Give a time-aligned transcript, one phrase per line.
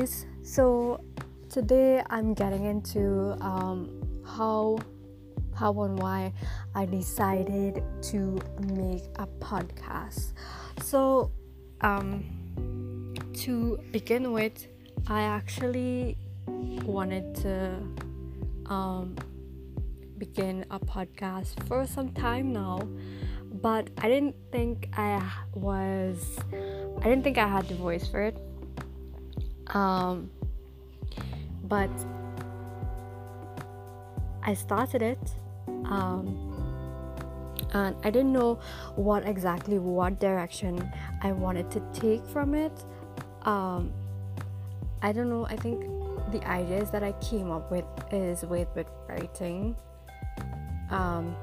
[0.00, 0.26] guys.
[0.42, 1.04] So
[1.50, 4.78] today I'm getting into um, how
[5.54, 6.32] how and why
[6.74, 8.38] I decided to
[8.72, 10.32] make a podcast.
[10.80, 11.32] So
[11.82, 12.24] um,
[13.44, 14.66] to begin with,
[15.06, 17.76] I actually wanted to
[18.72, 19.16] um,
[20.16, 22.80] begin a podcast for some time now,
[23.60, 25.20] but I didn't think I
[25.52, 26.38] was
[27.00, 28.49] I didn't think I had the voice for it.
[29.74, 30.30] Um,
[31.64, 31.90] but
[34.42, 35.34] I started it,
[35.84, 36.36] um,
[37.72, 38.58] and I didn't know
[38.96, 40.90] what exactly what direction
[41.22, 42.72] I wanted to take from it.
[43.42, 43.92] Um,
[45.02, 45.46] I don't know.
[45.46, 45.84] I think
[46.32, 49.76] the ideas that I came up with is with with writing.
[50.90, 51.36] Um,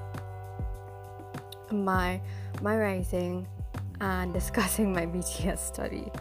[1.71, 2.19] my
[2.61, 3.47] my writing
[3.99, 6.11] and discussing my BTS study.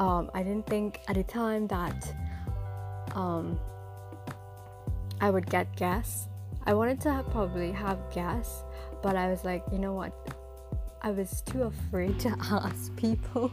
[0.00, 2.14] Um, I didn't think at the time that
[3.14, 3.60] um,
[5.20, 6.26] I would get guests.
[6.64, 8.64] I wanted to have, probably have guests,
[9.02, 10.12] but I was like, you know what?
[11.02, 13.52] I was too afraid to ask people.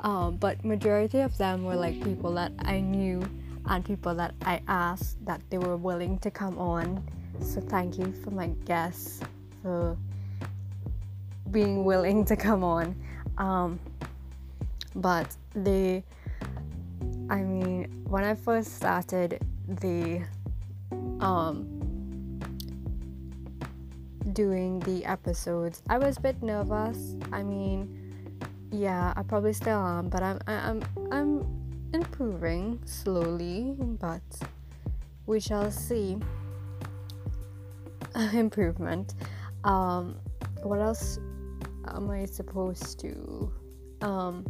[0.00, 3.28] Um, but majority of them were like people that I knew
[3.66, 7.02] and people that I asked that they were willing to come on.
[7.40, 9.20] So thank you for my guests
[9.60, 9.96] for
[11.50, 12.94] being willing to come on.
[13.38, 13.80] Um,
[14.94, 16.04] but they,
[17.28, 20.22] I mean, when I first started the
[21.20, 22.40] um,
[24.32, 27.16] doing the episodes, I was a bit nervous.
[27.32, 28.04] I mean,
[28.70, 34.22] yeah, I probably still am, but I'm I'm I'm improving slowly, but
[35.26, 36.18] we shall see
[38.32, 39.14] improvement.
[39.64, 40.16] Um,
[40.62, 41.18] what else
[41.88, 43.52] am I supposed to?
[44.02, 44.44] Um,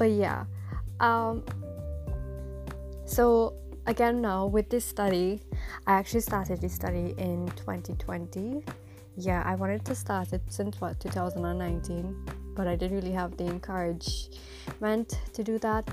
[0.00, 0.46] but yeah,
[0.98, 1.44] um,
[3.04, 3.52] so
[3.86, 5.42] again now with this study,
[5.86, 8.64] I actually started this study in 2020.
[9.18, 12.16] Yeah, I wanted to start it since what 2019,
[12.56, 15.86] but I didn't really have the encouragement to do that.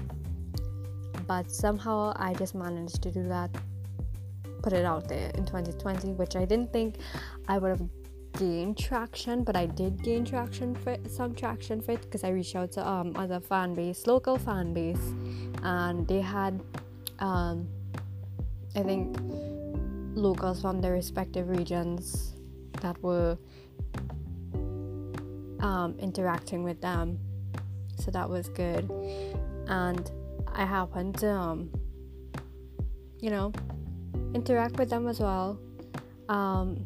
[1.27, 3.49] But somehow I just managed to do that
[4.61, 6.95] put it out there in 2020, which I didn't think
[7.49, 7.81] I would have
[8.33, 12.55] gained traction, but I did gain traction for some traction for it because I reached
[12.55, 15.13] out to um other fan base, local fan base,
[15.63, 16.61] and they had
[17.19, 17.67] um
[18.75, 19.17] I think
[20.15, 22.33] locals from their respective regions
[22.81, 23.37] that were
[25.59, 27.19] um, interacting with them,
[27.97, 28.89] so that was good,
[29.67, 30.11] and
[30.53, 31.69] I happened to um
[33.19, 33.51] you know
[34.33, 35.59] interact with them as well.
[36.29, 36.85] Um,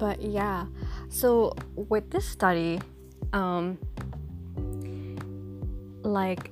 [0.00, 0.66] but yeah,
[1.08, 2.80] so with this study,
[3.32, 3.78] um,
[6.02, 6.50] like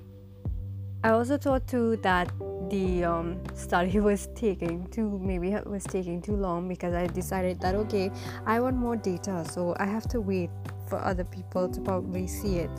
[1.02, 2.30] I also thought too that
[2.70, 7.60] the um, study was taking too maybe it was taking too long because I decided
[7.62, 8.10] that okay
[8.44, 10.50] I want more data so I have to wait
[10.86, 12.70] for other people to probably see it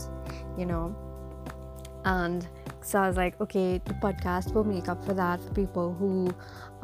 [0.59, 0.95] you know?
[2.05, 2.47] And
[2.81, 6.33] so I was like, okay, the podcast will make up for that for people who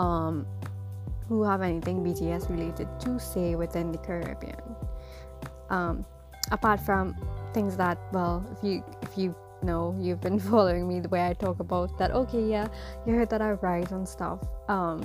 [0.04, 0.46] um,
[1.28, 4.62] who have anything BTS related to say within the Caribbean.
[5.70, 6.06] Um,
[6.52, 7.16] apart from
[7.54, 11.34] things that, well, if you if you know you've been following me the way I
[11.34, 12.68] talk about that, okay, yeah,
[13.06, 14.40] you heard that I write and stuff.
[14.70, 15.04] Um,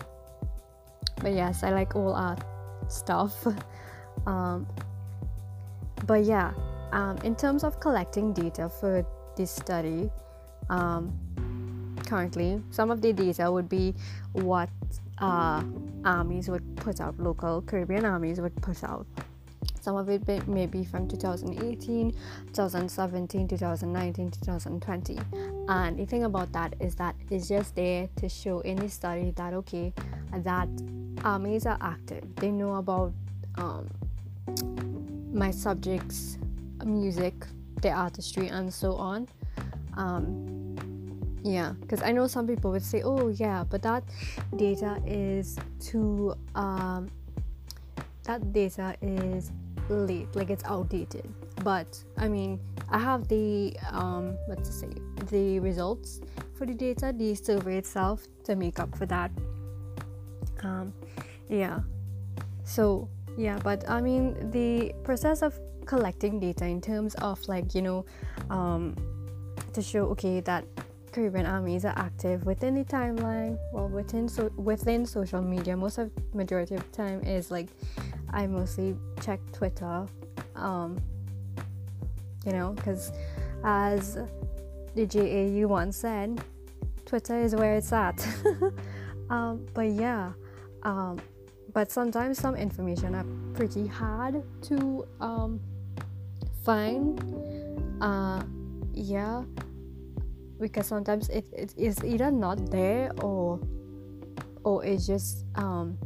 [1.23, 2.43] but yes, I like all art
[2.89, 3.47] stuff.
[4.27, 4.67] um,
[6.07, 6.53] but yeah,
[6.93, 9.07] um, in terms of collecting data for
[9.37, 10.11] this study,
[10.69, 11.13] um,
[12.11, 12.61] currently.
[12.71, 13.95] Some of the data would be
[14.33, 14.69] what
[15.21, 15.63] uh,
[16.05, 19.07] armies would put out, local Caribbean armies would put out.
[19.81, 22.13] Some of it may be from 2018,
[22.53, 25.19] 2017, 2019, 2020.
[25.69, 29.55] And the thing about that is that it's just there to show the study that,
[29.55, 29.93] okay,
[30.33, 30.69] that
[31.25, 32.25] armies are active.
[32.37, 33.13] They know about
[33.57, 33.89] um,
[35.33, 36.39] my subjects,
[36.85, 37.35] music,
[37.81, 39.29] their artistry, and so on.
[39.97, 40.77] Um,
[41.43, 44.05] yeah because i know some people would say oh yeah but that
[44.57, 47.11] data is too um
[48.25, 49.51] that data is
[49.89, 51.29] late like it's outdated.
[51.65, 52.61] But i mean
[52.91, 54.89] i have the um let's say
[55.31, 56.21] the results
[56.57, 59.31] for the data the survey itself to make up for that.
[60.63, 60.93] Um
[61.49, 61.81] yeah.
[62.65, 67.83] So yeah but i mean the process of collecting data in terms of like you
[67.83, 68.05] know
[68.51, 68.95] um
[69.73, 70.65] to show okay that
[71.13, 75.77] Caribbean armies are active within the timeline, well within so within social media.
[75.77, 77.69] Most of majority of time is like
[78.31, 80.07] I mostly check Twitter,
[80.55, 81.01] um,
[82.47, 83.13] you know, because
[83.65, 84.19] as
[84.95, 86.43] the JAU once said,
[87.07, 88.27] Twitter is where it's at.
[89.31, 90.33] um, but yeah,
[90.85, 91.21] um,
[91.73, 95.61] but sometimes some information are pretty hard to um,
[96.65, 97.23] find.
[98.01, 98.43] Uh,
[98.93, 99.43] yeah,
[100.61, 103.61] because sometimes it, it is either not there or
[104.63, 105.99] or it's just um,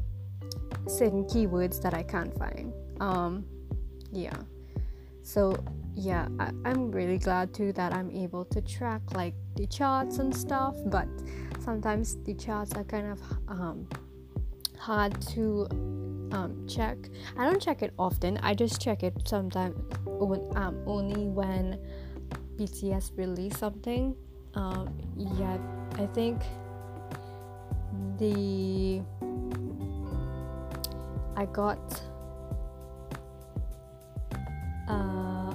[0.86, 2.72] certain keywords that I can't find.
[3.00, 3.44] Um,
[4.12, 4.36] yeah,
[5.22, 5.56] so
[5.96, 10.34] yeah, I, I'm really glad too that I'm able to track like the charts and
[10.34, 11.08] stuff, but
[11.60, 13.88] sometimes the charts are kind of um,
[14.78, 15.66] hard to
[16.32, 16.98] um, check.
[17.36, 18.38] I don't check it often.
[18.38, 19.76] I just check it sometimes
[20.06, 21.78] um, only when
[22.56, 24.14] BTS release something.
[24.56, 25.58] Um, yeah,
[25.98, 26.42] I think
[28.18, 29.02] the
[31.36, 32.02] I got
[34.88, 35.52] uh,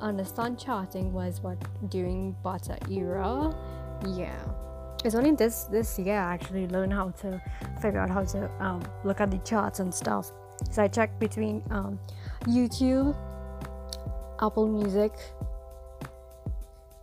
[0.00, 1.58] understand charting was what
[1.90, 3.54] during Butter era.
[4.16, 4.34] Yeah,
[5.04, 7.40] it's only this this year I actually learned how to
[7.82, 10.32] figure out how to um, look at the charts and stuff.
[10.70, 11.98] So I checked between um,
[12.44, 13.14] YouTube,
[14.40, 15.12] Apple Music,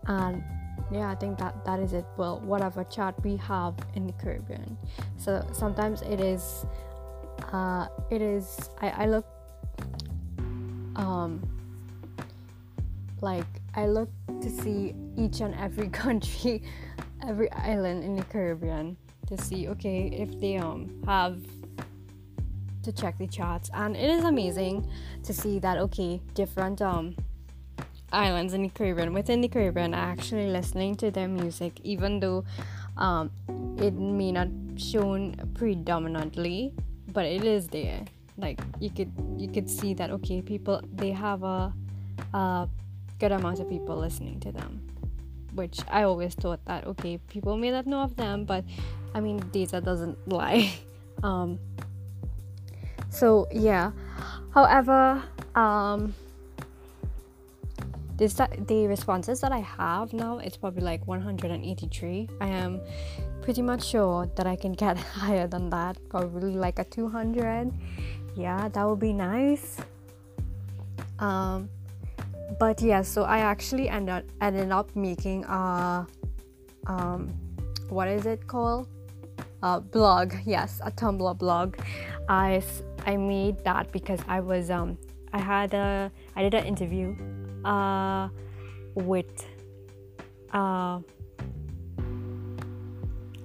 [0.08, 0.44] and
[0.92, 2.06] yeah i think that that is it.
[2.18, 4.78] Well whatever chart we have in the caribbean.
[5.18, 6.66] So sometimes it is
[7.54, 9.26] uh it is i, I look
[10.96, 11.42] um
[13.22, 14.10] like i look
[14.42, 16.64] to see each and every country
[17.28, 18.98] every island in the caribbean
[19.28, 21.40] to see okay if they um have
[22.84, 24.88] to check the charts and it is amazing
[25.24, 27.16] to see that okay different um
[28.12, 32.44] islands in the Caribbean, within the Caribbean, are actually listening to their music, even though
[32.98, 33.32] um,
[33.78, 34.48] it may not
[34.78, 36.74] shown predominantly,
[37.14, 38.06] but it is there.
[38.38, 41.74] Like you could you could see that okay, people they have a,
[42.34, 42.68] a
[43.20, 44.82] good amount of people listening to them,
[45.54, 48.64] which I always thought that okay, people may not know of them, but
[49.14, 50.72] I mean data doesn't lie.
[51.24, 51.60] um,
[53.10, 53.92] so yeah,
[54.54, 55.22] however,
[55.54, 56.16] um,
[58.22, 58.36] this
[58.68, 62.80] the responses that I have now it's probably like 183 I am
[63.42, 67.74] pretty much sure that I can get higher than that probably like a 200
[68.36, 69.78] yeah that would be nice.
[71.18, 71.68] Um
[72.60, 76.06] but yeah so I actually ended ended up making a
[76.86, 77.34] um
[77.90, 78.88] what is it called?
[79.64, 80.36] A blog.
[80.46, 81.76] Yes a tumblr blog.
[82.30, 82.62] I
[83.08, 84.96] i made that because i was um
[85.34, 87.16] i had a i did an interview
[87.66, 88.30] uh,
[88.96, 89.48] with
[90.54, 91.00] uh,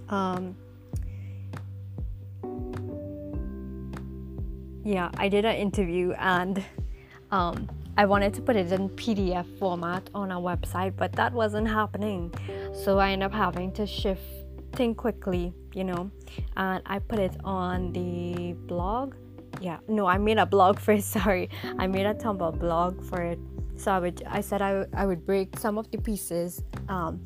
[0.08, 0.56] um,
[4.84, 6.64] yeah i did an interview and
[7.30, 11.66] um, i wanted to put it in pdf format on our website but that wasn't
[11.66, 12.32] happening.
[12.72, 14.22] So i ended up having to shift
[14.72, 16.10] thing quickly you know
[16.56, 19.14] and i put it on the blog.
[19.60, 21.50] Yeah no i made a blog first sorry.
[21.78, 23.38] I made a tumblr blog for it
[23.76, 27.20] so I would I said I, I would break some of the pieces um,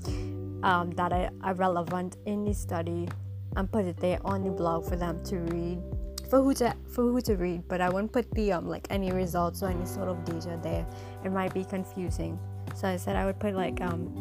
[0.62, 3.08] um, that are, are relevant in the study
[3.56, 5.80] and put it there on the blog for them to read
[6.28, 9.10] for who to for who to read but I won't put the um like any
[9.10, 10.86] results or any sort of data there.
[11.24, 12.38] It might be confusing.
[12.74, 14.14] So I said I would put like um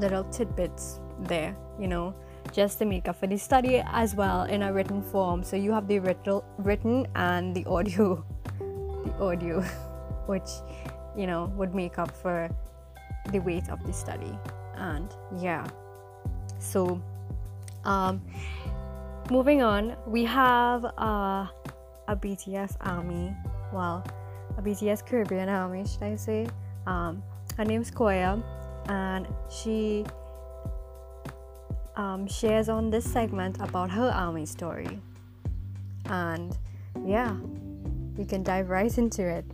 [0.00, 2.14] little tidbits there you know
[2.52, 5.42] just to make up for the study as well in a written form.
[5.42, 8.24] So you have the written written and the audio
[8.58, 9.60] the audio
[10.26, 10.48] which
[11.18, 12.48] you know would make up for
[13.32, 14.32] the weight of the study.
[14.76, 15.66] And yeah.
[16.60, 17.02] So
[17.84, 18.22] um
[19.30, 21.46] moving on we have uh,
[22.06, 23.34] a bts army.
[23.72, 24.06] Well
[24.56, 26.46] a bts caribbean army should i say.
[26.86, 27.22] Um
[27.56, 28.40] her name's Khoya
[28.88, 30.06] and she
[31.96, 35.00] um, shares on this segment about her army story.
[36.06, 36.56] And
[37.04, 37.36] yeah
[38.16, 39.44] we can dive right into it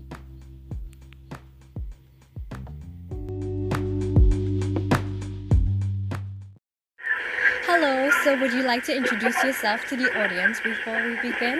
[7.74, 11.58] Hello, so would you like to introduce yourself to the audience before we begin?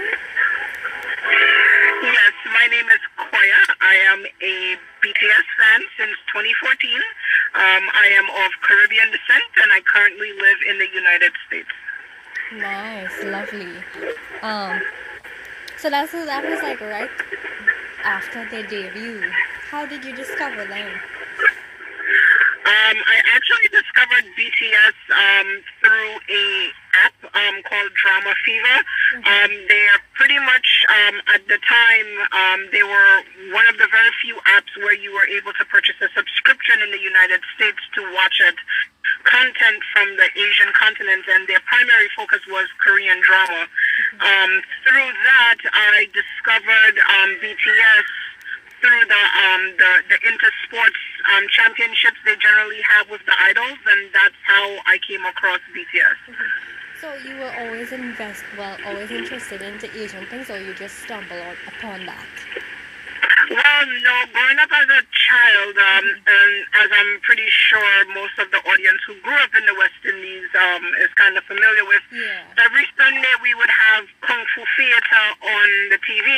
[2.07, 3.61] Yes, my name is Khoya.
[3.81, 6.95] I am a BTS fan since 2014.
[6.95, 11.75] Um, I am of Caribbean descent and I currently live in the United States.
[12.63, 13.75] Nice, lovely.
[14.43, 14.81] Um,
[15.79, 17.11] so that's that was like right
[18.05, 19.21] after their debut.
[19.69, 21.01] How did you discover them?
[22.65, 25.49] Um, I actually discovered BTS um,
[25.85, 26.45] through a
[27.05, 28.77] app um, called Drama Fever.
[29.21, 33.15] Um, they are pretty much um, at the time um, they were
[33.53, 36.91] one of the very few apps where you were able to purchase a subscription in
[36.91, 38.57] the United States to watch it
[39.25, 43.69] content from the Asian continent, and their primary focus was Korean drama.
[44.21, 44.53] Um,
[44.85, 48.09] through that, I discovered um, BTS
[48.85, 51.01] through the um, the, the intersports
[51.33, 56.37] um, championships they generally have with the idols, and that's how I came across BTS.
[57.01, 61.33] So you were always invest well, always interested into Asian things, or you just stumbled
[61.41, 62.27] on, upon that?
[63.51, 68.49] Well, no, growing up as a child, um, and as I'm pretty sure most of
[68.51, 72.01] the audience who grew up in the West Indies um, is kind of familiar with,
[72.13, 72.65] Yeah.
[72.65, 76.29] every Sunday we would have Kung Fu Theater on the TV,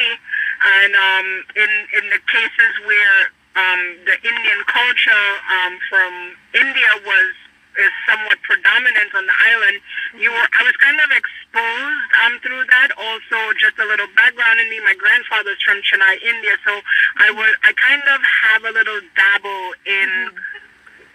[0.83, 3.19] and um, in, in the cases where
[3.55, 6.13] um, the Indian culture um, from
[6.55, 7.33] India was
[7.77, 9.77] is somewhat predominant on the island,
[10.17, 12.91] you were I was kind of exposed um through that.
[12.97, 14.81] Also, just a little background in me.
[14.81, 16.81] My grandfather's from Chennai, India, so
[17.21, 20.11] I was I kind of have a little dabble in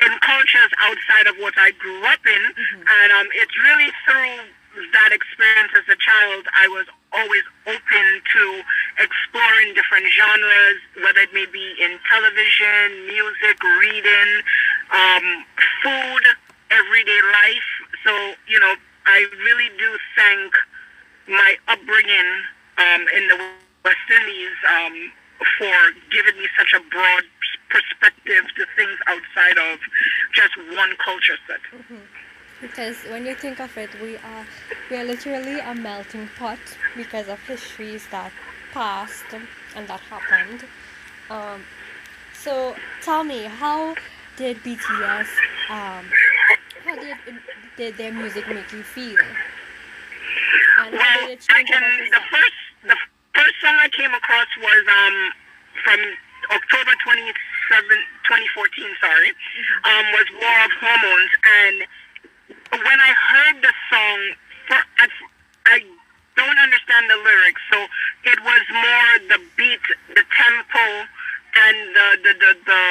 [0.02, 2.44] in cultures outside of what I grew up in,
[2.78, 4.50] and um, it's really through
[4.94, 8.44] that experience as a child I was always open to
[9.04, 14.32] exploring different genres, whether it may be in television, music, reading,
[14.96, 15.44] um,
[15.84, 16.24] food,
[16.72, 17.70] everyday life.
[18.04, 18.12] So
[18.48, 18.74] you know,
[19.06, 20.54] I really do thank
[21.28, 22.30] my upbringing
[22.78, 23.38] um, in the
[23.86, 25.12] West Indies um,
[25.60, 25.76] for
[26.10, 27.24] giving me such a broad
[27.70, 29.80] perspective to things outside of
[30.34, 31.60] just one culture set.
[32.62, 34.46] Because when you think of it, we are
[34.90, 36.58] we are literally a melting pot
[36.96, 38.31] because of histories that
[38.74, 39.25] passed
[39.75, 40.63] and that happened.
[41.29, 41.62] Um,
[42.34, 43.96] so tell me, how
[44.36, 45.27] did BTS
[45.70, 46.05] um,
[46.86, 47.17] how did
[47.77, 49.17] did their music make you feel?
[50.79, 52.25] And how Well, did it I change can, about the yourself?
[52.31, 52.98] first the
[53.36, 55.17] first song I came across was um
[55.86, 56.00] from
[56.51, 57.31] October 27,
[58.27, 59.29] 2014, sorry,
[59.86, 61.31] um, was War of Hormones.
[61.48, 61.77] And
[62.84, 64.20] when I heard the song,
[64.67, 65.10] for, at,
[65.67, 65.79] I
[66.36, 67.77] don't understand the lyrics, so
[68.25, 70.86] it was more the beat, the tempo,
[71.55, 72.84] and the the the the,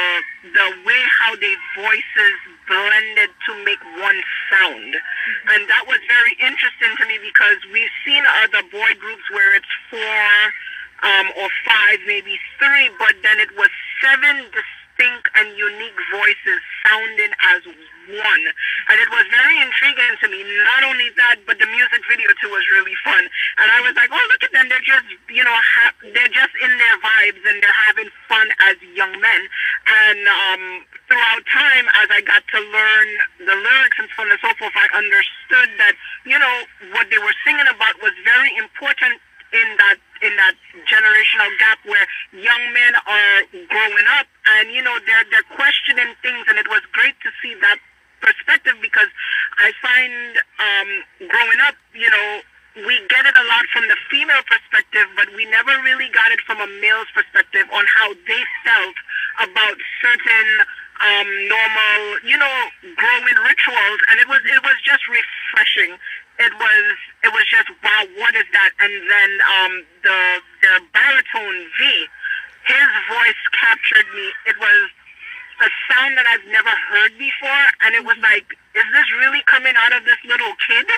[0.57, 2.37] the way how their voices
[2.69, 4.21] blended to make one
[4.53, 4.93] sound,
[5.53, 9.73] and that was very interesting to me because we've seen other boy groups where it's
[9.91, 10.25] four
[11.03, 13.69] um, or five, maybe three, but then it was
[14.05, 17.65] seven distinct and unique voices sounding as
[18.11, 18.45] one.
[18.91, 20.43] And it was very intriguing to me.
[20.67, 23.23] Not only that, but the music video too was really fun.
[23.63, 24.69] And I was like, oh, look at them.
[24.69, 28.77] They're just, you know, ha- they're just in their vibes and they're having fun as
[28.93, 29.43] young men.
[29.87, 30.63] And um,
[31.07, 33.09] throughout time, as I got to learn
[33.47, 35.95] the lyrics and so on and so forth, I understood that,
[36.27, 36.57] you know,
[36.99, 40.55] what they were singing about was very important in that in that
[40.87, 43.37] generational gap where young men are
[43.67, 44.27] growing up
[44.59, 47.79] and you know they're they're questioning things and it was great to see that
[48.21, 49.09] perspective because
[49.59, 50.91] I find um,
[51.29, 52.29] growing up you know
[52.87, 56.39] we get it a lot from the female perspective but we never really got it
[56.47, 58.97] from a male's perspective on how they felt
[59.51, 60.49] about certain
[61.01, 62.57] um, normal you know
[62.95, 65.97] growing rituals and it was it was just refreshing.
[66.39, 66.85] It was
[67.25, 68.71] it was just wow what is that?
[68.81, 72.07] And then um the the baritone V
[72.67, 74.33] his voice captured me.
[74.47, 74.91] It was
[75.61, 79.75] a sound that i've never heard before and it was like is this really coming
[79.77, 80.89] out of this little kid?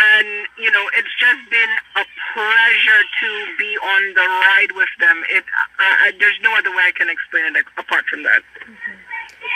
[0.00, 5.22] And you know it's just been a pleasure to be on the ride with them.
[5.30, 5.44] It
[5.78, 8.42] I, I, there's no other way i can explain it apart from that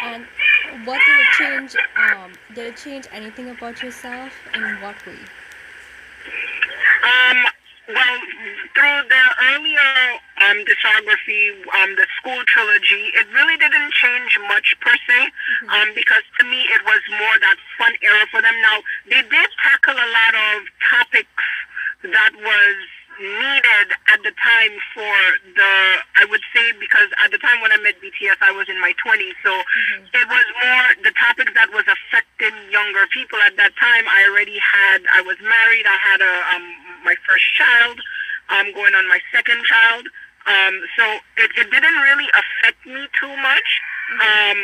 [0.05, 0.27] And
[0.85, 1.77] what did it change?
[1.97, 4.33] Um, did it change anything about yourself?
[4.55, 5.19] In what way?
[7.05, 7.45] Um,
[7.89, 8.19] well,
[8.73, 9.93] through the earlier
[10.41, 15.31] um, discography, um, the school trilogy, it really didn't change much per se,
[15.69, 18.55] um, because to me it was more that fun era for them.
[18.63, 21.45] Now, they did tackle a lot of topics
[22.05, 22.77] that was
[23.21, 25.15] needed at the time for
[25.55, 25.73] the,
[26.17, 28.93] I would say, because at the time when I met BTS, I was in my
[29.01, 29.53] 20s, so
[30.15, 34.05] it was more the topics that was affecting younger people at that time.
[34.09, 36.65] I already had, I was married, I had a, um,
[37.05, 37.97] my first child,
[38.51, 40.09] um, going on my second child.
[40.45, 41.05] Um, so
[41.41, 43.69] it, it didn't really affect me too much,
[44.21, 44.59] um,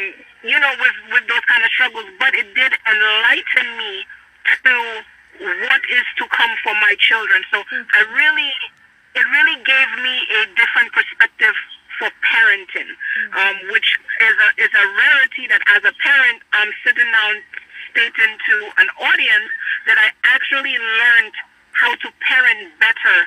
[0.45, 4.05] you know, with, with those kind of struggles, but it did enlighten me
[4.65, 5.03] to
[5.41, 7.43] what is to come for my children.
[7.51, 8.53] So I really,
[9.17, 11.57] it really gave me a different perspective
[11.99, 12.91] for parenting,
[13.37, 17.35] um, which is a, is a rarity that as a parent, I'm sitting down
[17.93, 19.51] stating to an audience
[19.87, 21.35] that I actually learned
[21.73, 23.19] how to parent better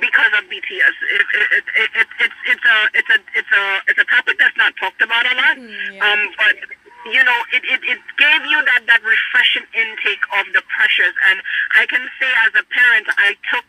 [0.00, 0.96] because of BTS.
[1.14, 4.38] It, it, it, it, it, it's it's a it's a it's a it's a topic
[4.38, 5.56] that's not talked about a lot.
[5.56, 6.06] Mm, yeah.
[6.06, 6.56] Um, but
[7.06, 11.14] you know, it, it, it gave you that that refreshing intake of the pressures.
[11.30, 11.42] And
[11.74, 13.66] I can say as a parent, I took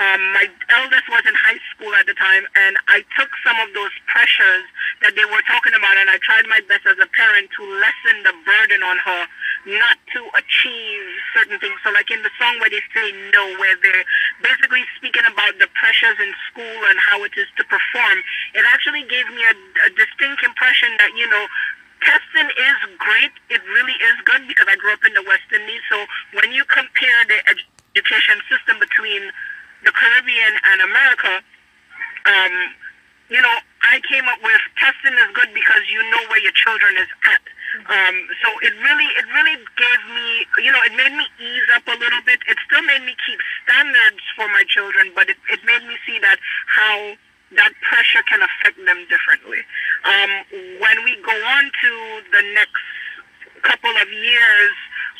[0.00, 3.68] um, my eldest was in high school at the time, and I took some of
[3.76, 4.64] those pressures
[5.02, 8.24] that they were talking about, and I tried my best as a parent to lessen
[8.24, 9.22] the burden on her
[9.66, 11.04] not to achieve
[11.36, 11.76] certain things.
[11.84, 14.06] So, like in the song where they say no, where they're
[14.40, 18.18] basically speaking about the pressures in school and how it is to perform,
[18.56, 21.44] it actually gave me a, a distinct impression that, you know,
[22.02, 23.32] testing is great.
[23.48, 25.82] It really is good because I grew up in the West Indies.
[25.88, 25.98] So
[26.40, 27.38] when you compare the
[27.94, 29.30] education system between
[29.84, 31.32] the Caribbean and America,
[32.26, 32.54] um,
[33.30, 36.98] you know, I came up with testing is good because you know where your children
[36.98, 37.44] is at.
[37.86, 40.26] Um, so it really, it really gave me,
[40.66, 42.42] you know, it made me ease up a little bit.
[42.50, 46.18] It still made me keep standards for my children, but it, it made me see
[46.18, 47.14] that how
[47.56, 49.58] that pressure can affect them differently.
[50.04, 50.30] Um,
[50.78, 51.90] when we go on to
[52.30, 52.86] the next
[53.62, 54.72] couple of years,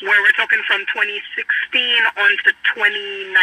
[0.03, 1.13] where we're talking from 2016
[2.17, 3.35] on to 2019,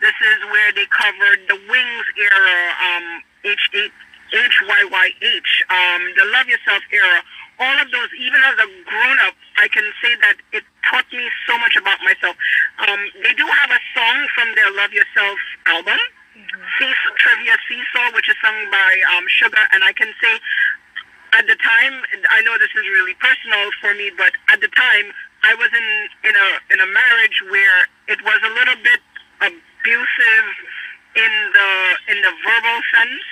[0.00, 3.06] this is where they covered the Wings era, um,
[3.42, 3.90] H8,
[4.30, 7.22] HYYH, um, the Love Yourself era.
[7.58, 11.26] All of those, even as a grown up, I can say that it taught me
[11.48, 12.36] so much about myself.
[12.86, 15.98] Um, they do have a song from their Love Yourself album,
[16.78, 20.34] Seesaw, Trivia Seesaw, which is sung by um, Suga, and I can say
[21.32, 21.94] at the time,
[22.30, 25.12] I know this is really personal for me, but at the time,
[25.44, 25.88] I was in
[26.24, 27.78] in a in a marriage where
[28.08, 29.00] it was a little bit
[29.44, 30.48] abusive
[31.14, 31.70] in the
[32.10, 33.26] in the verbal sense,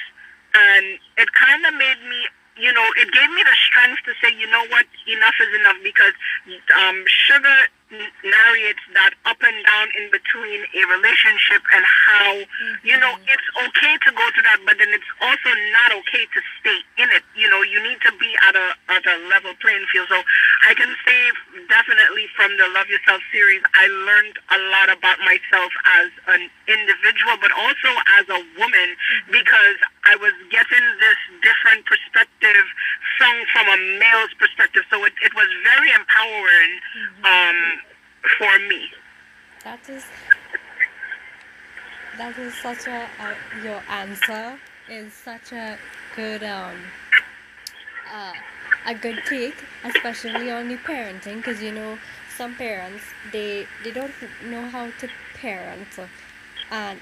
[0.55, 0.87] and
[1.17, 2.21] it kind of made me,
[2.59, 5.79] you know, it gave me the strength to say, you know what, enough is enough
[5.83, 6.15] because
[6.79, 12.83] um, Suga narrates that up and down in between a relationship and how mm-hmm.
[12.83, 16.41] you know it's okay to go through that but then it's also not okay to
[16.59, 19.87] stay in it you know you need to be at a at a level playing
[19.95, 20.19] field so
[20.67, 21.31] i can say
[21.71, 25.71] definitely from the love yourself series i learned a lot about myself
[26.03, 29.31] as an individual but also as a woman mm-hmm.
[29.31, 29.79] because
[30.13, 32.65] i was getting this different perspective
[33.19, 37.25] sung from a male's perspective so it, it was very empowering mm-hmm.
[37.27, 37.59] um
[38.39, 38.91] for me.
[39.65, 40.05] That is
[42.19, 45.79] that is such a, a your answer is such a
[46.15, 46.77] good um
[48.13, 48.33] uh,
[48.87, 51.99] a good take, especially on the parenting, because you know
[52.37, 54.15] some parents they they don't
[54.45, 55.89] know how to parent,
[56.71, 57.01] and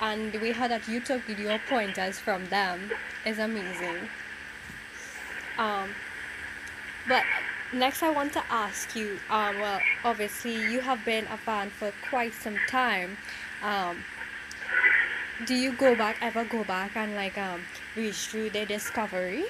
[0.00, 2.90] and we had that you took your pointers from them.
[3.24, 4.08] Is amazing.
[5.58, 5.90] Um,
[7.08, 7.22] but
[7.72, 11.92] next i want to ask you um, well obviously you have been a fan for
[12.08, 13.16] quite some time.
[13.62, 13.98] Um,
[15.46, 17.62] do you go back ever go back and like um,
[17.96, 19.44] reach through the discovery?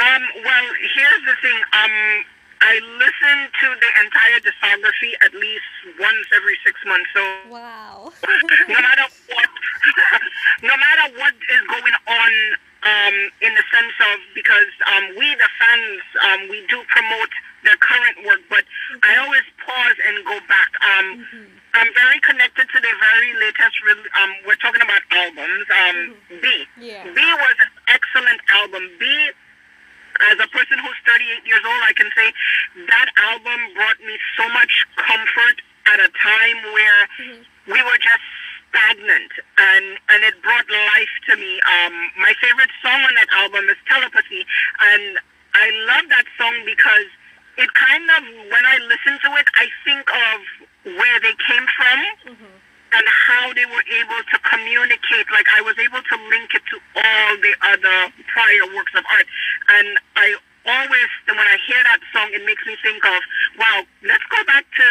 [0.00, 1.60] Um, well here's the thing.
[1.72, 2.24] Um,
[2.64, 7.10] I listen to the entire discography at least once every six months.
[7.12, 7.22] So
[7.52, 8.12] wow.
[8.72, 9.50] no matter what,
[10.62, 12.32] no matter what is going on
[12.88, 17.32] um, in the sense of because um, we the fans um, we do promote
[17.64, 19.08] the current work, but mm-hmm.
[19.08, 20.70] I always pause and go back.
[20.80, 21.48] Um, mm-hmm.
[21.74, 23.76] I'm very connected to the very latest.
[23.84, 25.66] Re- um, we're talking about albums.
[25.68, 26.40] Um, mm-hmm.
[26.40, 26.46] B.
[26.80, 27.04] Yeah.
[27.12, 28.84] B was an excellent album.
[29.00, 29.04] B.
[30.30, 32.28] As a person who's 38 years old, I can say
[32.86, 37.72] that album brought me so much comfort at a time where mm-hmm.
[37.72, 38.26] we were just
[38.74, 41.60] stagnant and and it brought life to me.
[41.62, 44.42] Um, my favorite song on that album is Telepathy,
[44.94, 45.18] and
[45.54, 47.08] I love that song because
[47.56, 50.38] it kind of when I listen to it, I think of
[50.98, 51.98] where they came from.
[52.34, 52.54] Mm-hmm.
[52.94, 56.76] And how they were able to communicate, like I was able to link it to
[56.94, 57.98] all the other
[58.30, 59.26] prior works of art,
[59.74, 63.20] and I always, when I hear that song, it makes me think of,
[63.58, 64.86] wow, let's go back to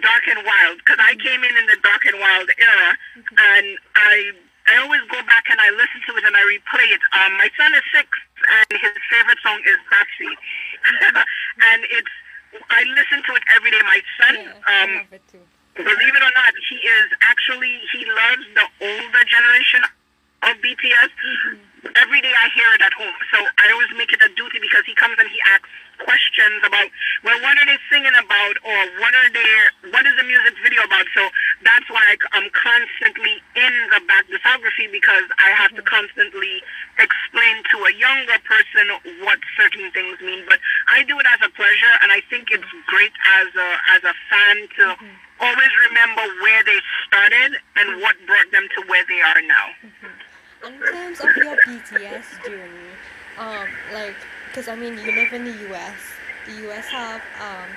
[0.00, 4.32] Dark and Wild because I came in in the Dark and Wild era, and I
[4.68, 7.00] I always go back and I listen to it and I replay it.
[7.16, 8.08] Um, my son is six,
[8.44, 10.38] and his favorite song is Backseat,
[11.72, 12.14] and it's
[12.68, 13.80] I listen to it every day.
[13.84, 14.92] My son, yeah, um,
[15.84, 19.82] believe it or not, he is actually he loves the older generation
[20.42, 21.10] of BTS.
[21.10, 21.77] Mm-hmm.
[21.78, 24.82] Every day I hear it at home, so I always make it a duty because
[24.86, 26.86] he comes and he asks questions about
[27.26, 29.50] well what are they singing about or what are they
[29.90, 31.26] what is the music video about so
[31.66, 36.62] that's why I, am constantly in the back discography because I have to constantly
[37.02, 38.94] explain to a younger person
[39.26, 42.70] what certain things mean but I do it as a pleasure and I think it's
[42.86, 45.42] great as a as a fan to mm-hmm.
[45.42, 49.66] always always remember where they started and what brought them to where they are now.
[49.84, 50.27] Mm-hmm.
[50.66, 52.90] In terms of your BTS journey,
[53.38, 54.16] um, like,
[54.48, 55.98] because I mean, you live in the US.
[56.46, 57.70] The US have um,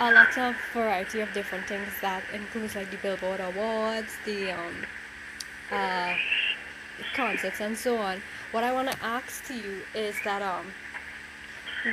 [0.00, 4.76] a lot of variety of different things that includes like the Billboard Awards, the um,
[5.72, 6.14] uh,
[7.14, 8.20] concerts, and so on.
[8.52, 10.66] What I want to ask to you is that um,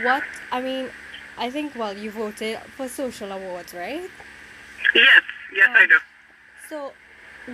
[0.04, 0.90] what I mean,
[1.38, 4.10] I think well, you voted for social awards, right?
[4.94, 5.24] Yes,
[5.56, 5.98] yes, um, I do.
[6.70, 6.92] So,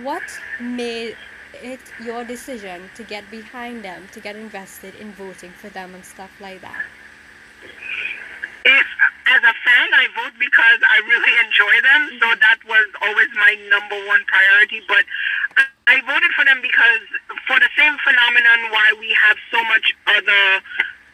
[0.02, 0.22] what
[0.60, 1.16] made
[1.54, 6.04] it your decision to get behind them, to get invested in voting for them and
[6.04, 6.82] stuff like that?
[9.30, 12.18] As a fan, I vote because I really enjoy them, mm-hmm.
[12.18, 14.82] so that was always my number one priority.
[14.88, 15.06] But
[15.86, 17.06] I voted for them because
[17.46, 20.44] for the same phenomenon why we have so much other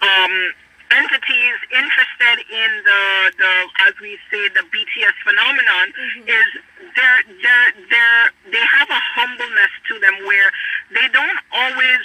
[0.02, 0.52] um,
[0.90, 3.02] entities interested in the,
[3.38, 3.52] the
[3.88, 6.28] as we say the BTS phenomenon mm-hmm.
[6.28, 6.48] is
[6.94, 10.50] they're, they're, they're, they have a humbleness to them where
[10.94, 12.02] they don't always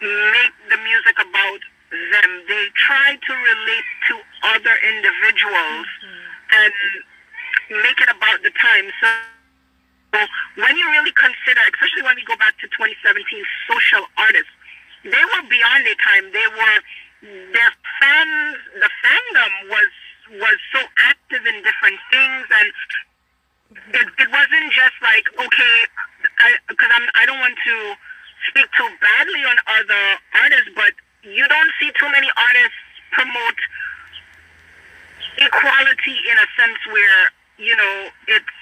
[0.00, 2.30] make the music about them.
[2.48, 4.14] They try to relate to
[4.54, 6.60] other individuals mm-hmm.
[6.60, 6.72] and
[7.82, 8.86] make it about the time.
[9.00, 9.08] So
[10.56, 13.22] when you really consider, especially when we go back to 2017,
[13.70, 14.52] social artists,
[15.04, 16.28] they were beyond their time.
[16.34, 16.78] They were
[17.22, 19.92] their fans, the fandom was
[20.40, 20.80] was so
[21.10, 22.68] active in different things, and
[23.92, 25.76] it, it wasn't just like okay,
[26.68, 27.76] because I'm I don't want to
[28.48, 30.04] speak too badly on other
[30.40, 32.80] artists, but you don't see too many artists
[33.12, 33.60] promote
[35.38, 37.20] equality in a sense where
[37.58, 38.56] you know it's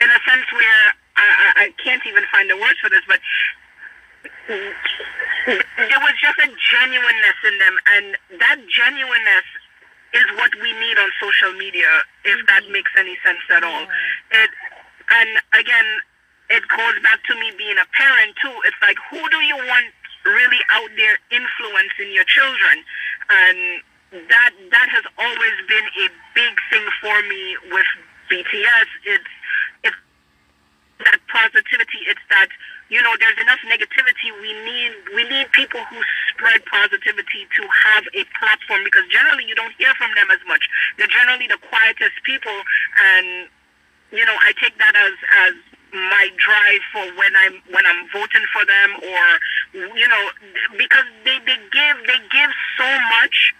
[0.00, 0.82] in a sense where
[1.16, 3.20] I, I, I can't even find the words for this, but
[4.48, 8.06] there was just a genuineness in them, and
[8.40, 9.46] that genuineness
[10.12, 11.88] is what we need on social media,
[12.24, 12.46] if mm-hmm.
[12.46, 13.82] that makes any sense at all.
[13.82, 14.44] Yeah.
[14.44, 14.50] It,
[15.10, 15.88] and again,
[16.50, 18.54] it goes back to me being a parent too.
[18.66, 19.86] It's like, who do you want
[20.24, 22.84] really out there influencing your children?
[23.30, 23.58] And
[24.28, 27.86] that that has always been a big thing for me with
[28.26, 28.88] BTS.
[29.06, 29.32] It's
[29.86, 30.00] it's
[31.06, 32.02] that positivity.
[32.10, 32.50] It's that
[32.90, 34.34] you know, there's enough negativity.
[34.42, 36.02] We need we need people who
[36.34, 40.66] spread positivity to have a platform because generally you don't hear from them as much.
[40.98, 42.58] They're generally the quietest people,
[42.98, 43.46] and
[44.10, 45.14] you know, I take that as
[45.46, 45.54] as
[45.94, 49.24] my drive for when I'm when I'm voting for them, or
[49.94, 50.24] you know,
[50.74, 52.90] because they they give they give so
[53.22, 53.54] much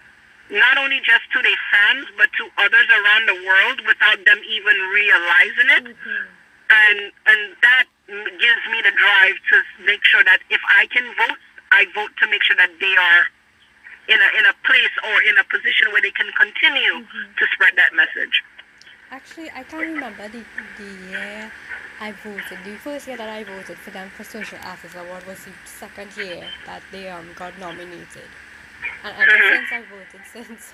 [0.51, 4.75] not only just to their fans but to others around the world without them even
[4.91, 5.85] realizing it.
[5.95, 6.27] Mm-hmm.
[6.71, 11.39] And and that gives me the drive to make sure that if I can vote,
[11.71, 13.21] I vote to make sure that they are
[14.09, 17.31] in a in a place or in a position where they can continue mm-hmm.
[17.37, 18.43] to spread that message.
[19.11, 20.43] Actually, I can't remember the
[20.79, 21.51] the year
[21.99, 22.59] I voted.
[22.65, 26.15] The first year that I voted for them for Social Artist Award was the second
[26.15, 28.29] year that they um got nominated,
[29.03, 29.65] and ever mm-hmm.
[29.65, 30.73] since I voted since.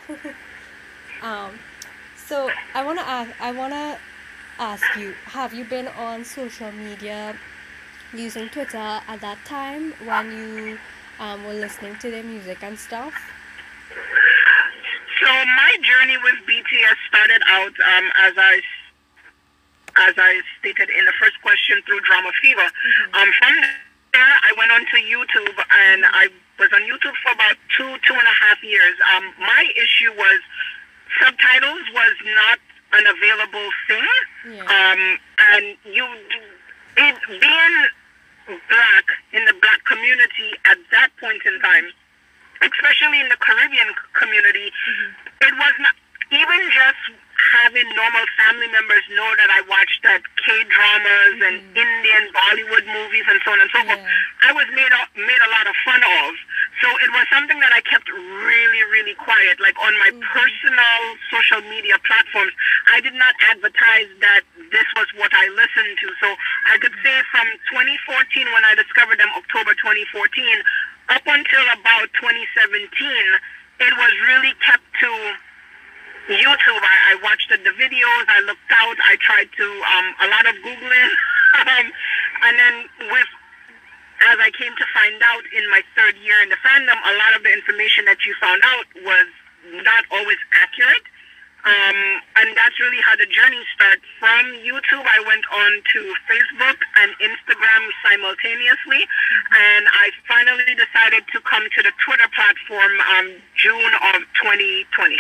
[1.22, 1.52] um,
[2.18, 3.32] so I wanna ask.
[3.40, 3.98] I wanna
[4.60, 7.38] ask you have you been on social media
[8.14, 10.78] using Twitter at that time when you
[11.20, 13.14] um, were listening to their music and stuff?
[15.24, 18.62] So my journey with BTS started out um, as I
[19.96, 20.47] as I stated in the
[21.86, 22.64] through Drama Fever.
[22.64, 23.16] Mm-hmm.
[23.16, 23.54] Um, from
[24.14, 28.16] there, I went on to YouTube and I was on YouTube for about two two
[28.16, 28.96] and a half years.
[29.14, 30.40] Um, my issue was
[31.20, 32.60] subtitles was not
[32.94, 34.08] an available thing.
[34.48, 34.64] Yeah.
[34.64, 35.02] Um,
[35.54, 36.06] and you,
[36.98, 37.78] it, being
[38.48, 41.92] black in the black community at that point in time,
[42.64, 45.46] especially in the Caribbean community, mm-hmm.
[45.46, 45.96] it was not
[46.32, 47.02] even just
[47.38, 51.48] having normal family members know that I watched that K dramas mm-hmm.
[51.48, 54.02] and Indian Bollywood movies and so on and so forth.
[54.02, 54.50] Yeah.
[54.50, 56.34] I was made a, made a lot of fun of.
[56.82, 59.62] So it was something that I kept really, really quiet.
[59.62, 60.26] Like on my mm-hmm.
[60.34, 61.00] personal
[61.32, 62.54] social media platforms,
[62.98, 64.42] I did not advertise that
[64.74, 66.08] this was what I listened to.
[66.18, 66.34] So
[66.66, 70.02] I could say from 2014 when I discovered them, October 2014,
[71.14, 75.10] up until about 2017, it was really kept to
[76.34, 76.82] YouTube.
[76.82, 78.26] I, I watched the, the, videos.
[78.34, 78.98] I looked out.
[79.06, 81.14] I tried to um, a lot of googling,
[81.70, 81.86] um,
[82.50, 82.74] and then
[83.14, 83.30] with
[84.26, 87.38] as I came to find out in my third year in the fandom, a lot
[87.38, 89.30] of the information that you found out was
[89.86, 91.06] not always accurate.
[91.68, 92.00] Um,
[92.40, 94.00] and that's really how the journey started.
[94.24, 96.00] From YouTube, I went on to
[96.32, 99.04] Facebook and Instagram simultaneously,
[99.52, 103.28] and I finally decided to come to the Twitter platform um,
[103.60, 105.20] June of 2020.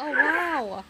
[0.00, 0.84] Oh wow,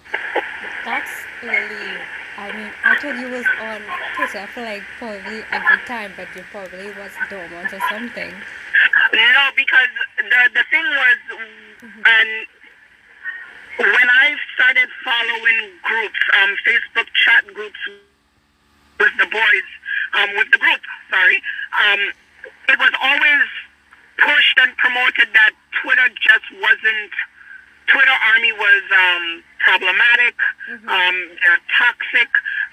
[0.85, 1.11] that's
[1.43, 1.99] really.
[2.37, 3.81] I mean, I thought you was on
[4.15, 8.31] Twitter for like probably every time, but you probably was dormant or something.
[9.13, 11.19] No, because the the thing was,
[11.83, 12.47] and
[13.79, 17.79] when I started following groups, um, Facebook chat groups
[18.99, 19.69] with the boys,
[20.19, 21.39] um, with the group, sorry,
[21.87, 22.01] um,
[22.69, 23.47] it was always
[24.19, 27.15] pushed and promoted that Twitter just wasn't.
[27.87, 30.37] Twitter army was um, problematic.
[30.69, 32.29] Um, they're toxic.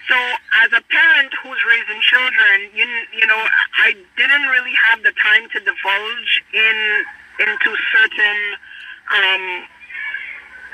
[0.10, 0.18] So,
[0.66, 2.84] as a parent who's raising children, you
[3.16, 3.40] you know,
[3.80, 7.06] I didn't really have the time to divulge in
[7.40, 8.40] into certain.
[9.06, 9.64] Um,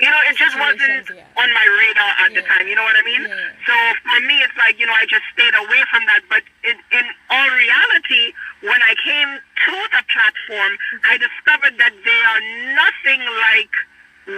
[0.01, 1.21] you know, it just wasn't yeah.
[1.37, 2.65] on my radar at the time.
[2.65, 3.21] You know what I mean?
[3.21, 3.53] Yeah.
[3.69, 3.75] So
[4.09, 6.25] for me, it's like you know, I just stayed away from that.
[6.25, 8.33] But in, in all reality,
[8.65, 10.73] when I came to the platform,
[11.05, 12.41] I discovered that they are
[12.73, 13.21] nothing
[13.53, 13.73] like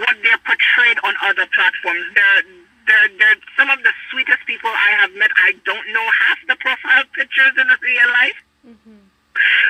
[0.04, 2.04] what they're portrayed on other platforms.
[2.12, 2.44] They're
[2.84, 5.32] they're they're some of the sweetest people I have met.
[5.40, 9.00] I don't know half the profile pictures in real life mm-hmm.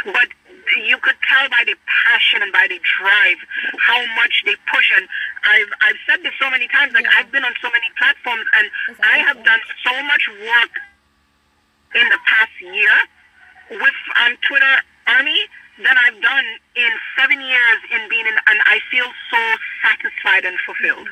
[0.06, 0.28] But
[0.86, 3.38] you could tell by the passion and by the drive
[3.84, 5.06] how much they push and
[5.44, 7.16] I've I've said this so many times like Yeah.
[7.20, 10.72] I've been on so many platforms and Yes, I have done so much work
[11.94, 12.94] in the past year
[13.70, 14.74] with um Twitter
[15.06, 15.40] Army
[15.78, 16.44] than I've done
[16.76, 19.40] in seven years in being in and I feel so
[19.82, 21.08] satisfied and fulfilled.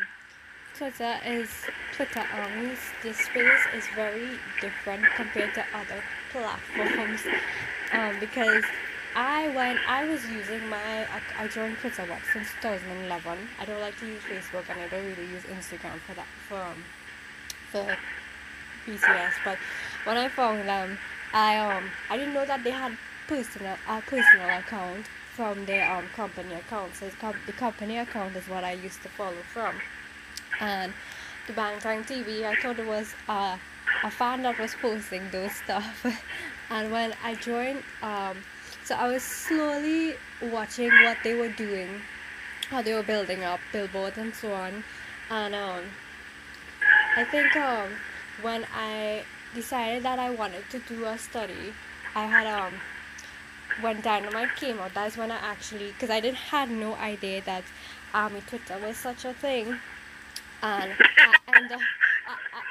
[0.77, 1.49] Twitter is
[1.95, 2.79] Twitter Armies.
[3.03, 7.21] The space is very different compared to other platforms.
[7.92, 8.64] Um, because
[9.14, 13.38] I when I was using my I, I joined Twitter what since 2011.
[13.61, 16.61] I don't like to use Facebook and I don't really use Instagram for that for
[16.61, 16.83] um,
[17.70, 17.96] for
[18.87, 19.33] BTS.
[19.44, 19.59] But
[20.05, 20.98] when I found them,
[21.33, 22.96] I um I didn't know that they had
[23.28, 26.94] personal a personal account from their um company account.
[26.94, 29.74] So com- the company account is what I used to follow from
[30.62, 30.92] and
[31.46, 33.57] the Bangtan TV, I thought it was uh,
[34.05, 36.07] a fan that was posting those stuff.
[36.73, 38.39] and when I joined, um,
[38.85, 42.01] so I was slowly watching what they were doing,
[42.71, 44.83] how they were building up billboards and so on.
[45.31, 45.85] And um,
[47.17, 47.91] I think um,
[48.41, 49.23] when I
[49.55, 51.75] decided that I wanted to do a study,
[52.15, 52.73] I had um,
[53.83, 57.65] when Dynamite came out, that's when I actually, because I didn't had no idea that
[58.15, 59.79] Army Twitter was such a thing
[60.63, 61.79] and I, and uh,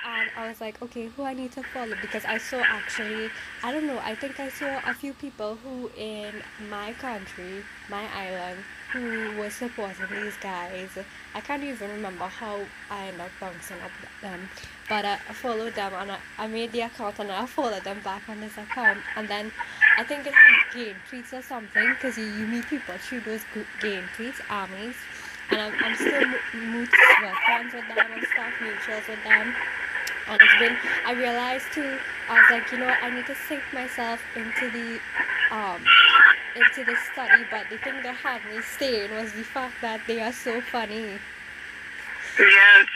[0.06, 1.96] And I was like, okay, who I need to follow?
[2.02, 3.30] Because I saw actually,
[3.64, 6.34] I don't know, I think I saw a few people who in
[6.70, 8.60] my country, my island,
[8.92, 10.90] who were supporting these guys.
[11.34, 14.50] I can't even remember how I ended up bouncing up them,
[14.90, 18.28] but I followed them and I, I made the account and I followed them back
[18.28, 19.52] on this account, and then
[19.98, 23.42] I think it had gain tweets or something because you, you meet people through those
[23.82, 24.96] gain tweets, armies
[25.52, 26.88] and I'm, I'm still mo- mo-
[27.22, 29.54] well, friends with them and stuff, mutuals with them.
[30.28, 31.98] And it's been, I realized too,
[32.30, 35.00] I was like, you know, I need to sink myself into the,
[35.56, 35.84] um,
[36.56, 37.44] into the study.
[37.50, 41.20] But the thing that had me staying was the fact that they are so funny.
[42.40, 42.88] Yes.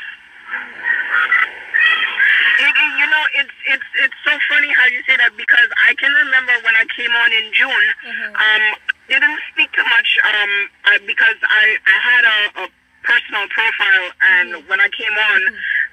[3.06, 6.54] You know, it's it's it's so funny how you say that because I can remember
[6.66, 7.86] when I came on in June.
[8.02, 8.34] Mhm.
[8.34, 8.64] Um,
[9.06, 10.54] didn't speak too much um
[10.90, 12.68] uh, because I I had a, a
[13.06, 14.68] personal profile and Mhm.
[14.74, 15.42] when I came on,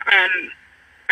[0.08, 0.32] um,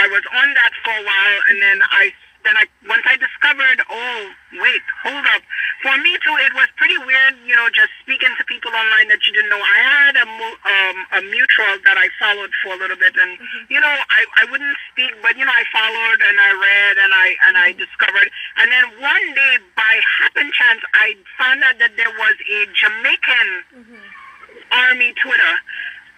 [0.01, 3.79] I was on that for a while and then I then I once I discovered
[3.91, 4.21] oh
[4.61, 5.43] wait hold up
[5.83, 9.21] for me too it was pretty weird you know just speaking to people online that
[9.27, 12.97] you didn't know I had a um, a mutual that I followed for a little
[12.97, 16.51] bit and you know I, I wouldn't speak but you know I followed and I
[16.57, 21.63] read and I and I discovered and then one day by happen chance I found
[21.65, 24.01] out that there was a Jamaican Mhm.
[24.73, 25.55] Army Twitter.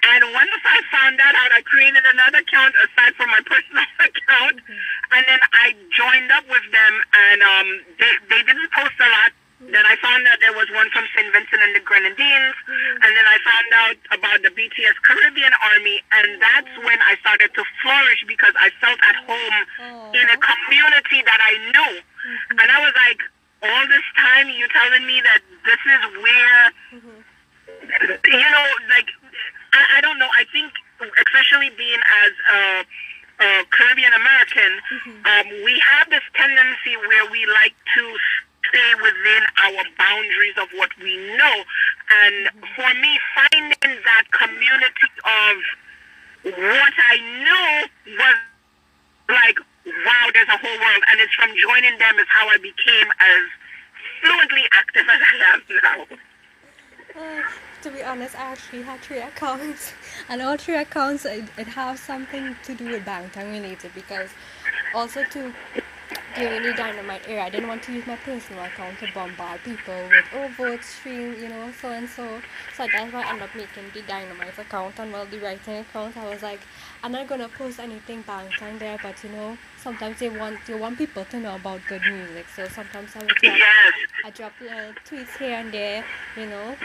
[0.02, 4.58] And once I found that out, I created another account aside from my personal account,
[4.58, 5.14] mm-hmm.
[5.14, 6.92] and then I joined up with them.
[7.14, 7.68] And um,
[8.02, 9.30] they they didn't post a lot.
[9.62, 9.78] Mm-hmm.
[9.78, 11.30] Then I found out there was one from St.
[11.30, 13.02] Vincent and the Grenadines, mm-hmm.
[13.06, 16.82] and then I found out about the BTS Caribbean Army, and that's oh.
[16.82, 20.18] when I started to flourish because I felt at home oh.
[20.18, 21.92] in a community that I knew,
[22.58, 23.22] and I was like,
[23.62, 26.62] all this time you telling me that this is where
[28.26, 29.08] you know, like
[29.72, 30.28] I, I don't know.
[30.32, 32.60] I think, especially being as a,
[33.44, 35.26] a Caribbean American, mm-hmm.
[35.26, 38.04] um, we have this tendency where we like to
[38.68, 41.56] stay within our boundaries of what we know.
[42.10, 42.64] And mm-hmm.
[42.76, 45.54] for me, finding that community of
[46.44, 48.38] what I knew was
[49.28, 51.02] like, wow, there's a whole world.
[51.10, 53.42] And it's from joining them is how I became as
[54.20, 55.98] fluently active as I am now.
[57.12, 57.42] Uh,
[57.82, 59.92] To be honest, I actually had three accounts,
[60.28, 64.30] and all three accounts it, it have something to do with Bangtan related because
[64.94, 65.52] also to
[66.36, 69.94] during the dynamite era, I didn't want to use my personal account to bombard people
[70.08, 72.40] with oh vote stream, you know, so and so.
[72.76, 76.16] So that's why I ended up making the dynamite account and well the writing account.
[76.16, 76.60] I was like,
[77.02, 80.98] I'm not gonna post anything Bangtan there, but you know, sometimes they want you want
[80.98, 82.46] people to know about good music.
[82.54, 83.92] So sometimes I would drop, Yes.
[84.24, 86.04] I drop uh, tweets here and there,
[86.36, 86.76] you know.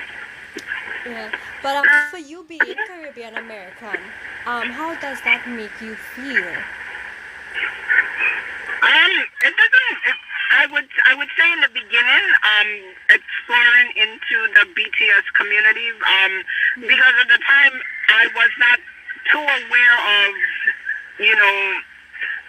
[1.06, 1.32] Yeah,
[1.64, 4.00] but um, for you being Caribbean American,
[4.46, 6.52] um, how does that make you feel?
[8.84, 9.98] Um, it doesn't.
[10.04, 10.18] It,
[10.52, 12.70] I would I would say in the beginning, um,
[13.08, 16.34] exploring into the BTS community, um,
[16.82, 17.74] because at the time
[18.10, 18.80] I was not
[19.32, 20.30] too aware of,
[21.20, 21.56] you know,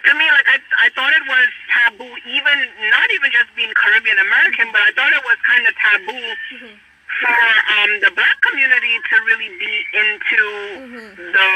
[0.07, 2.57] to me like I I thought it was taboo, even
[2.91, 6.79] not even just being Caribbean American, but I thought it was kind of taboo
[7.21, 7.41] for
[7.81, 10.43] um the black community to really be into
[11.17, 11.49] the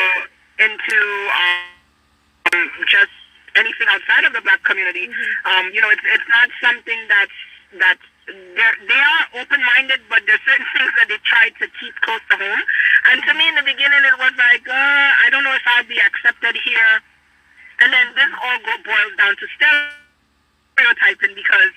[0.60, 3.14] into um just
[3.56, 5.10] anything outside of the black community.
[5.46, 7.40] Um, you know, it's it's not something that's
[7.80, 12.24] that they're, they are open-minded, but there's certain things that they try to keep close
[12.32, 12.62] to home.
[13.12, 15.84] And to me, in the beginning, it was like, uh, I don't know if I'll
[15.84, 17.04] be accepted here.
[17.82, 21.74] And then this all go boils down to stereotyping because,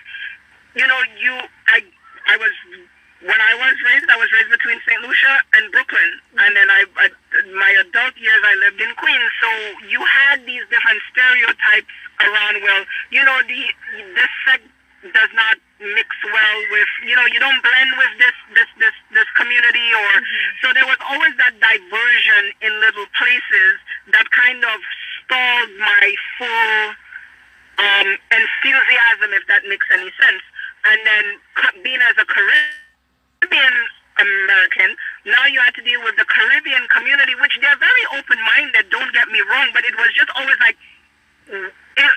[0.76, 1.34] you know, you
[1.66, 1.82] I
[2.28, 2.52] I was
[3.24, 5.00] when I was raised, I was raised between St.
[5.00, 6.10] Lucia and Brooklyn,
[6.44, 7.06] and then I, I
[7.56, 9.30] my adult years I lived in Queens.
[9.40, 9.48] So
[9.88, 12.60] you had these different stereotypes around.
[12.60, 13.60] Well, you know, the
[14.12, 14.68] this sect
[15.14, 19.28] does not mix well with you know you don't blend with this this this this
[19.36, 20.10] community or
[20.64, 23.76] so there was always that diversion in little places
[24.10, 24.80] that kind of
[25.26, 26.96] stalled my full
[27.78, 30.42] um, enthusiasm, if that makes any sense.
[30.86, 31.24] And then
[31.82, 32.85] being as a Caribbean
[34.18, 34.96] American,
[35.28, 38.88] now you have to deal with the Caribbean community, which they're very open-minded.
[38.90, 40.76] Don't get me wrong, but it was just always like,
[41.48, 42.10] it,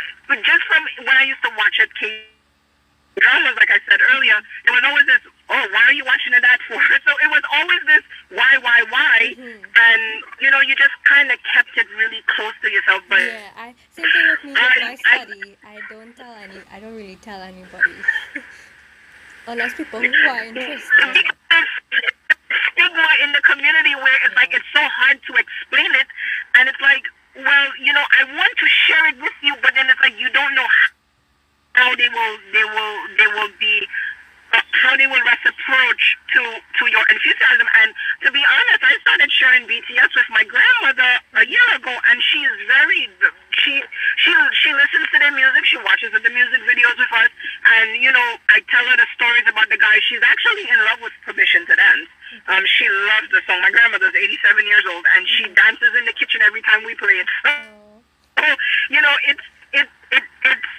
[0.43, 2.23] just from when I used to watch it, K
[3.19, 6.39] dramas, like I said earlier, it was always this, oh, why are you watching it
[6.41, 6.79] that for?
[7.03, 9.36] So it was always this, why, why, why?
[9.36, 9.60] Mm-hmm.
[9.60, 10.01] And,
[10.39, 13.03] you know, you just kind of kept it really close to yourself.
[13.10, 15.27] But Yeah, I same thing with me when I I-
[15.67, 16.60] I- I don't tell any.
[16.71, 17.91] I don't really tell anybody,
[19.50, 21.26] unless people who are interested.
[22.72, 26.08] stigma in the community where it's like it's so hard to explain it,
[26.56, 27.04] and it's like,
[27.36, 30.30] well, you know, I want to share it with you, but then it's like you
[30.32, 30.68] don't know
[31.74, 33.88] how they will, they will, they will be.
[34.69, 36.01] Uh, how they will reciprocate
[36.34, 36.41] to
[36.79, 37.67] to your enthusiasm.
[37.82, 37.93] And
[38.25, 42.39] to be honest I started sharing BTS with my grandmother a year ago and she
[42.45, 43.10] is very
[43.62, 43.84] she
[44.17, 45.65] she she listens to their music.
[45.65, 47.32] She watches the music videos with us.
[47.79, 49.99] And you know I tell her the stories about the guy.
[50.08, 52.10] She's actually in love with Permission to Dance.
[52.47, 53.62] Um she loves the song.
[53.62, 57.19] My grandmother's 87 years old and she dances in the kitchen every time we play
[57.19, 57.27] it.
[57.45, 57.51] So
[58.39, 58.55] Oh,
[58.89, 60.69] you know it's it, it it's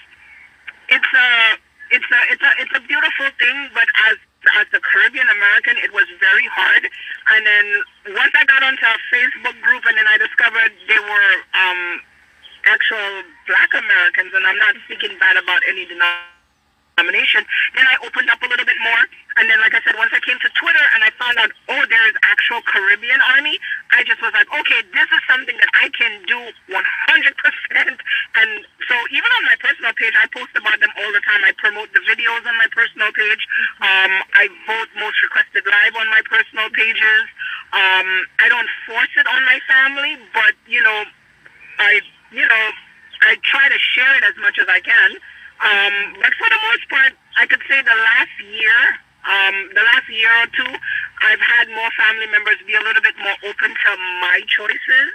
[0.88, 1.58] it's a
[1.90, 4.16] it's a it's a it's a beautiful thing but as
[4.56, 6.88] as a Caribbean American it was very hard.
[7.36, 7.66] And then
[8.16, 12.00] once I got onto a Facebook group and then I discovered they were um
[12.64, 16.39] actual black Americans and I'm not speaking bad about any denomination
[17.08, 19.02] then I opened up a little bit more
[19.40, 21.82] and then like I said once I came to Twitter and I found out oh
[21.88, 23.56] there is actual Caribbean army
[23.94, 26.76] I just was like okay this is something that I can do 100%
[28.36, 28.50] and
[28.84, 31.40] so even on my personal page I post about them all the time.
[31.46, 33.42] I promote the videos on my personal page.
[33.80, 37.24] Um, I vote most requested live on my personal pages.
[37.70, 41.04] Um, I don't force it on my family but you know
[41.78, 42.00] I
[42.34, 42.64] you know
[43.22, 45.16] I try to share it as much as I can
[45.60, 50.08] um, but for the most part I could say the last year um, the last
[50.08, 50.72] year or two,
[51.22, 53.90] I've had more family members be a little bit more open to
[54.24, 55.12] my choices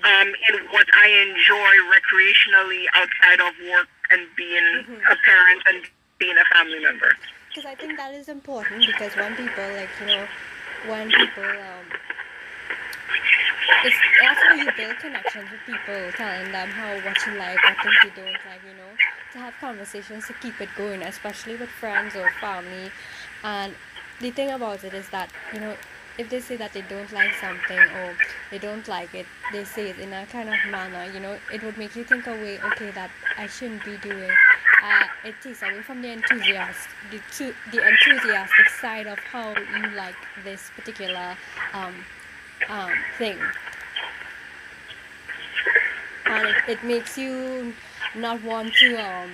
[0.00, 5.84] um, in what I enjoy recreationally outside of work and being a parent and
[6.18, 7.12] being a family member.
[7.48, 10.26] because I think that is important because when people like you know,
[10.88, 11.84] when people um,
[13.84, 17.76] it's that's how you build connections with people, telling them how what you like, what
[17.82, 18.92] things you don't like, you know,
[19.32, 22.90] to have conversations to keep it going, especially with friends or family.
[23.42, 23.74] And
[24.20, 25.74] the thing about it is that you know,
[26.18, 28.16] if they say that they don't like something or
[28.50, 31.62] they don't like it, they say it in a kind of manner, you know, it
[31.62, 34.30] would make you think away, okay, that I shouldn't be doing.
[34.82, 40.14] Uh, it takes away from the enthusiast, the, the enthusiastic side of how you like
[40.44, 41.36] this particular
[41.72, 41.94] um,
[42.68, 43.38] um, thing.
[46.26, 47.74] And it, it makes you
[48.14, 49.30] not want to, um,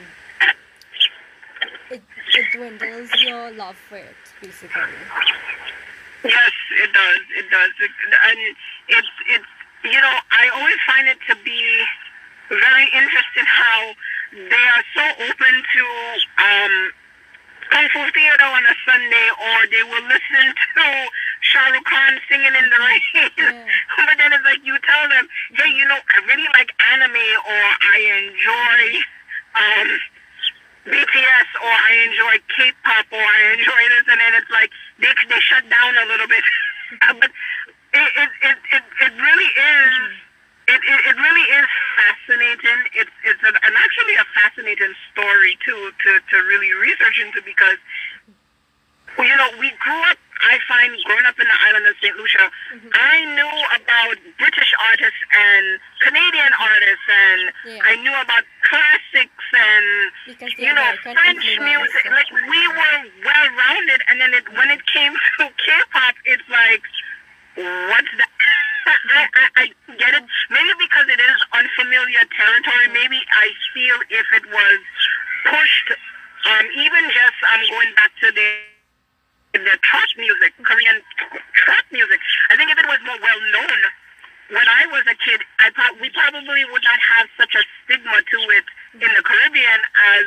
[1.90, 2.02] it,
[2.34, 4.82] it dwindles your love for it, basically.
[6.24, 6.52] Yes,
[6.82, 7.22] it does.
[7.38, 7.70] It does.
[7.80, 7.90] It,
[8.28, 8.38] and
[8.88, 9.50] it's it's
[9.84, 11.80] you know I always find it to be
[12.50, 13.94] very interesting how
[14.36, 15.84] they are so open to
[16.44, 16.74] um,
[17.72, 20.44] kung fu theater on a Sunday, or they will listen
[20.76, 20.86] to
[21.50, 23.02] Shah Rukh Khan singing in the rain.
[23.34, 23.66] Yeah.
[24.06, 25.26] but then it's like you tell them,
[25.58, 28.80] hey, you know, I really like anime, or I enjoy.
[29.50, 29.88] Um,
[30.86, 35.40] BTS or I enjoy K-pop or I enjoy this, and then it's like they they
[35.40, 36.44] shut down a little bit.
[37.20, 37.30] but
[37.92, 39.94] it it, it it it really is.
[40.70, 42.80] It, it, it really is fascinating.
[42.94, 47.76] It's it's an, an actually a fascinating story too to, to really research into because
[49.20, 50.16] well, you know we grew up.
[50.40, 52.48] I find growing up in the island of Saint Lucia,
[52.96, 57.84] I knew about British artists and Canadian artists, and Yeah.
[57.84, 59.86] I knew about classics and
[60.32, 62.04] Because you know, French music.
[62.08, 66.82] Like we were well rounded, and then it, when it came to K-pop, it's like,
[67.92, 68.32] what's that?
[69.12, 69.64] I, I, I
[70.00, 70.24] get it.
[70.48, 72.88] Maybe because it is unfamiliar territory.
[72.96, 74.80] Maybe I feel if it was
[75.44, 75.88] pushed,
[76.48, 78.79] um, even just um, going back to the
[79.52, 81.02] the trap music, Korean
[81.54, 82.20] trap music.
[82.50, 83.80] I think if it was more well known
[84.50, 88.18] when I was a kid, I pro- we probably would not have such a stigma
[88.18, 89.80] to it in the Caribbean
[90.14, 90.26] as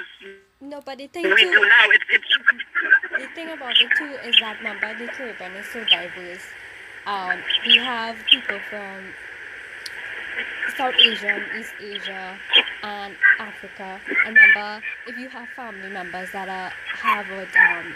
[0.61, 1.85] No, but the thing we do now.
[1.91, 2.29] It's it's
[3.19, 6.47] the thing about it too is that remember the Caribbean is so diverse.
[7.05, 9.11] Um, we have people from
[10.77, 12.37] South Asia East Asia
[12.83, 13.99] and Africa.
[14.25, 17.95] Remember, if you have family members that are Harvard, um,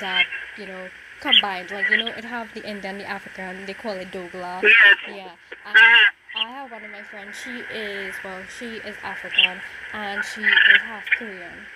[0.00, 0.88] that you know
[1.20, 4.62] combined, like you know, it have the Indian, the African, they call it Dogla.
[4.62, 4.96] yes.
[5.08, 5.30] Yeah.
[5.66, 5.98] And Mhm.
[6.36, 7.38] I have one of my friends.
[7.42, 9.60] She is well, she is African
[9.92, 11.66] and she is half Korean.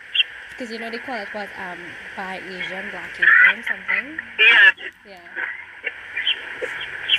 [0.50, 1.78] Because you know they call it what um
[2.16, 4.20] by Asian, black Asian, something.
[4.38, 4.74] Yes.
[5.06, 5.16] Yeah.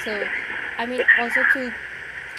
[0.03, 0.27] So,
[0.77, 1.73] I mean, also to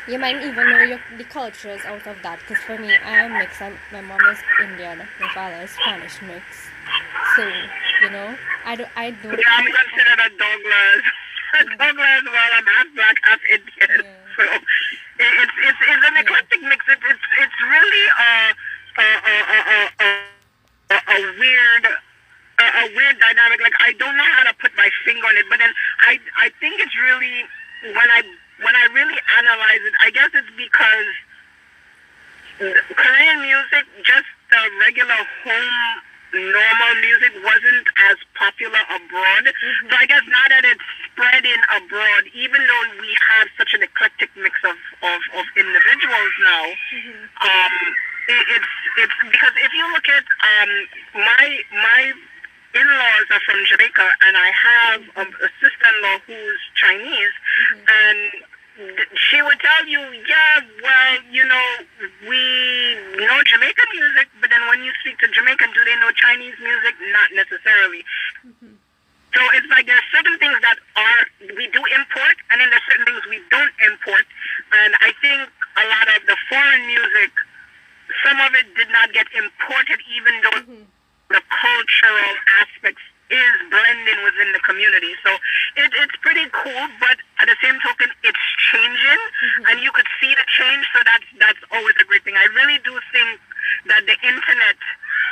[0.09, 2.39] you might even know your the cultures out of that.
[2.41, 3.61] Because for me, I am mixed.
[3.61, 6.45] I'm, my mom is Indian, my father is Spanish mix.
[7.37, 7.47] So,
[8.03, 9.39] you know, I don't, I don't.
[9.39, 11.05] Yeah, I'm considered a Douglas.
[11.51, 14.07] A Douglas, well, I'm half black, half Indian.
[14.07, 14.17] Yeah.
[14.39, 16.81] So it, it's it's it's an eclectic mix.
[16.89, 18.33] It, it's it's really a
[18.97, 19.59] a a a
[20.01, 20.09] a,
[20.95, 21.85] a, a weird.
[22.61, 23.61] A weird dynamic.
[23.61, 26.51] Like I don't know how to put my finger on it, but then I I
[26.61, 27.45] think it's really
[27.83, 28.23] when I
[28.63, 31.11] when I really analyze it, I guess it's because
[32.95, 35.81] Korean music, just the regular home
[36.33, 39.51] normal music wasn't as popular abroad.
[39.91, 44.31] So I guess now that it's spreading abroad, even though we have such an eclectic
[44.37, 46.65] mix of, of, of individuals now,
[47.43, 47.75] um,
[48.29, 50.71] it, it's it's because if you look at um,
[51.19, 52.13] my my
[52.79, 57.35] in-laws are from Jamaica, and I have a, a sister-in-law who's Chinese,
[57.91, 58.19] and
[58.95, 61.67] th- she would tell you, yeah, well, you know,
[62.31, 62.39] we
[63.19, 66.95] know Jamaican music, but then when you speak to Jamaican, do they know Chinese music?
[67.11, 68.07] Not necessarily.
[69.35, 71.21] So it's like there's certain things that are
[71.59, 74.27] we do import, and then there's certain things we don't import.
[74.79, 75.43] And I think
[75.75, 77.35] a lot of the foreign music,
[78.23, 80.87] some of it did not get imported, even though
[81.31, 82.99] the cultural aspects
[83.31, 85.15] is blending within the community.
[85.23, 85.31] So
[85.79, 88.45] it, it's pretty cool, but at the same token, it's
[88.75, 89.21] changing,
[89.71, 90.83] and you could see the change.
[90.91, 92.35] So that's that's always a great thing.
[92.35, 93.39] I really do think
[93.95, 94.79] that the internet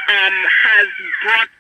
[0.06, 0.86] um, has
[1.26, 1.50] brought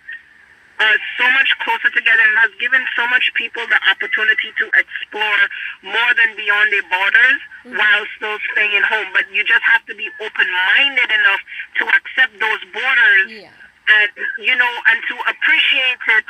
[0.86, 5.42] us so much closer together and has given so much people the opportunity to explore
[5.82, 7.40] more than beyond their borders
[7.74, 9.10] while still staying home.
[9.10, 11.42] But you just have to be open-minded enough
[11.82, 13.50] to accept those borders Yeah.
[13.90, 14.08] and
[14.38, 16.26] you know and to appreciate it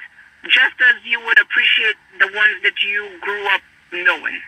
[0.48, 3.60] just as you would appreciate the ones that you grew up
[3.92, 4.40] knowing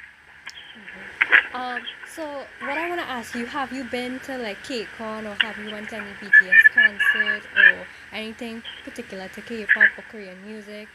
[1.53, 1.83] Um.
[2.15, 2.25] So
[2.61, 5.91] what I wanna ask you, have you been to like KCON or have you went
[5.91, 10.89] to any BTS concert or anything particular to K-pop or Korean music?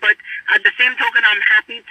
[0.00, 0.16] but
[0.54, 1.83] at the same token, I'm happy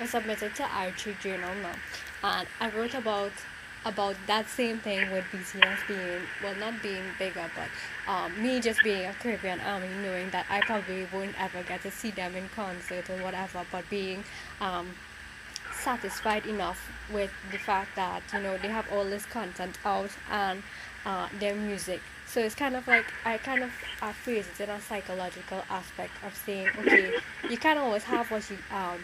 [0.00, 1.74] I submitted to Archie Journal Now.
[2.22, 3.32] And I wrote about
[3.86, 8.82] about that same thing with BTS being well not being bigger but um, me just
[8.82, 12.48] being a Caribbean army knowing that I probably won't ever get to see them in
[12.48, 14.24] concert or whatever but being
[14.60, 14.90] um,
[15.72, 20.64] satisfied enough with the fact that you know they have all this content out and
[21.04, 23.70] uh, their music so it's kind of like I kind of
[24.02, 27.12] I phrase it in a psychological aspect of saying okay
[27.48, 28.98] you can't always have what you um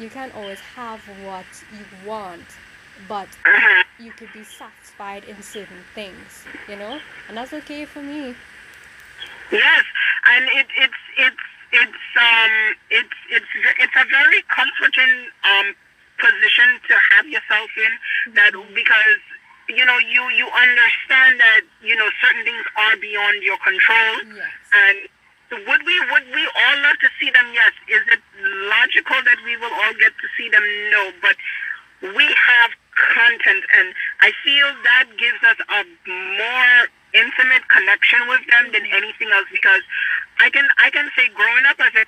[0.00, 2.46] you can't always have what you want,
[3.06, 4.04] but mm-hmm.
[4.04, 6.98] you could be satisfied in certain things, you know,
[7.28, 8.34] and that's okay for me.
[9.52, 9.84] Yes,
[10.26, 15.74] and it, it's it's it's um it's it's it's a very comforting um
[16.18, 18.74] position to have yourself in that mm-hmm.
[18.74, 19.20] because
[19.68, 24.48] you know you you understand that you know certain things are beyond your control yes.
[24.72, 24.98] and
[25.50, 27.46] would we would we all love to see them?
[27.52, 27.72] Yes.
[27.88, 28.22] Is it
[28.70, 30.62] logical that we will all get to see them?
[30.90, 31.12] No.
[31.20, 31.36] But
[32.14, 36.74] we have content, and I feel that gives us a more
[37.12, 39.82] intimate connection with them than anything else because
[40.38, 42.06] I can I can say growing up as a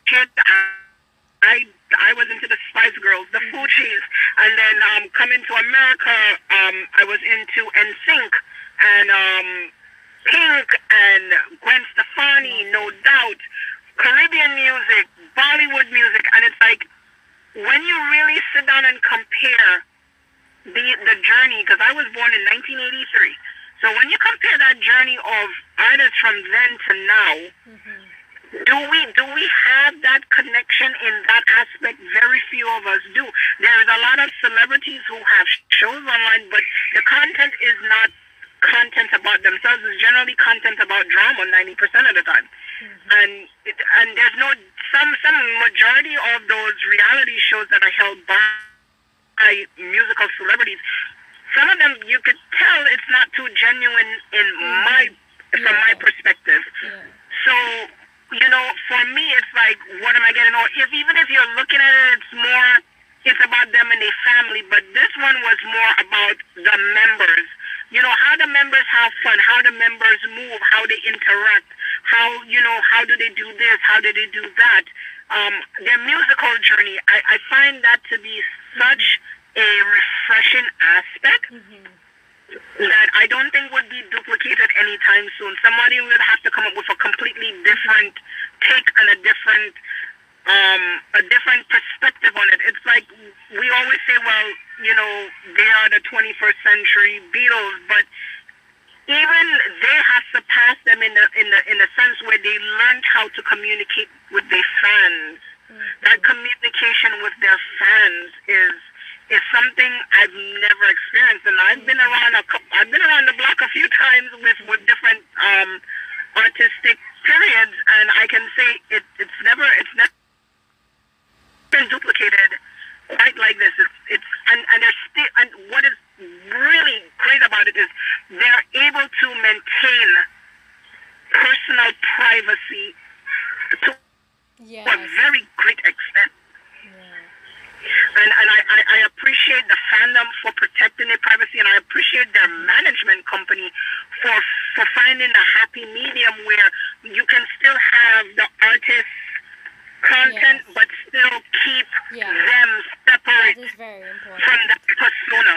[153.82, 155.56] separate from that persona.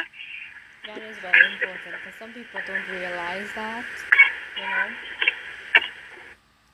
[0.88, 3.86] That is very important because some people don't realize that,
[4.57, 4.88] you know.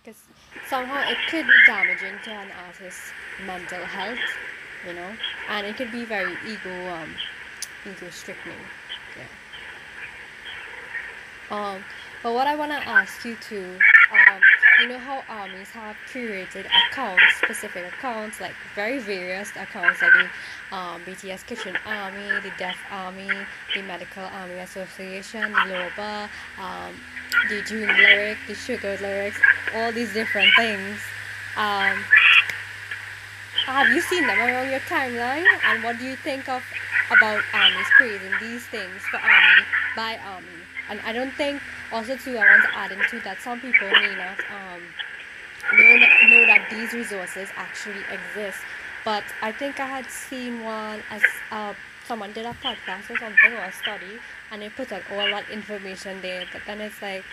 [0.03, 0.21] Because
[0.67, 3.11] somehow it could be damaging to an artist's
[3.45, 4.19] mental health
[4.85, 5.11] you know
[5.49, 7.13] and it could be very ego um
[7.85, 8.51] ego stricken
[9.15, 9.25] yeah
[11.51, 11.83] um
[12.23, 14.41] but what i want to ask you to, um
[14.81, 20.75] you know how armies have curated accounts specific accounts like very various accounts like the
[20.75, 23.29] um, bts kitchen army the deaf army
[23.75, 26.27] the medical army association the loba
[26.59, 26.95] um,
[27.49, 29.39] the june lyric the sugar lyrics
[29.75, 30.99] all these different things
[31.57, 32.03] um,
[33.65, 35.45] have you seen them around your timeline?
[35.65, 36.63] And what do you think of
[37.11, 39.63] about armies creating these things for army
[39.95, 40.47] by army?
[40.89, 41.61] And I don't think
[41.91, 44.81] also too I want to add into that some people may not um
[45.77, 48.59] know, know that these resources actually exist.
[49.03, 51.73] But I think I had seen one as uh,
[52.05, 54.19] someone did a podcast or something or a study
[54.51, 56.45] and they put out all that information there.
[56.51, 57.23] But then it's like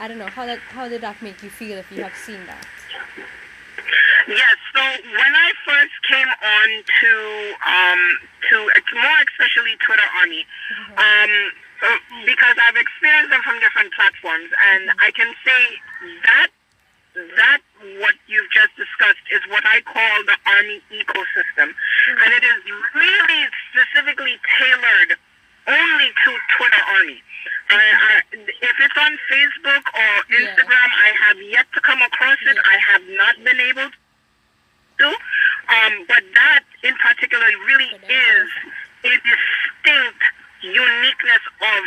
[0.00, 2.44] I don't know how that how did that make you feel if you have seen
[2.46, 2.66] that?
[4.28, 4.56] Yes.
[4.74, 6.68] So when I first came on
[7.00, 7.12] to
[7.66, 8.18] um,
[8.50, 8.56] to
[8.94, 10.98] more especially Twitter Army, mm-hmm.
[10.98, 11.52] um,
[12.26, 14.90] because I've experienced them from different platforms, and.
[15.08, 15.62] I can say
[16.28, 16.50] that
[17.38, 17.60] that
[17.98, 22.22] what you've just discussed is what I call the Army ecosystem, mm-hmm.
[22.22, 22.60] and it is
[22.94, 25.16] really specifically tailored
[25.66, 27.18] only to Twitter Army.
[27.70, 31.06] I, I, if it's on Facebook or Instagram, yeah.
[31.06, 32.56] I have yet to come across it.
[32.56, 32.62] Yeah.
[32.64, 35.08] I have not been able to.
[35.08, 38.48] Um, but that in particular really is
[39.04, 40.22] a distinct
[40.62, 41.82] uniqueness of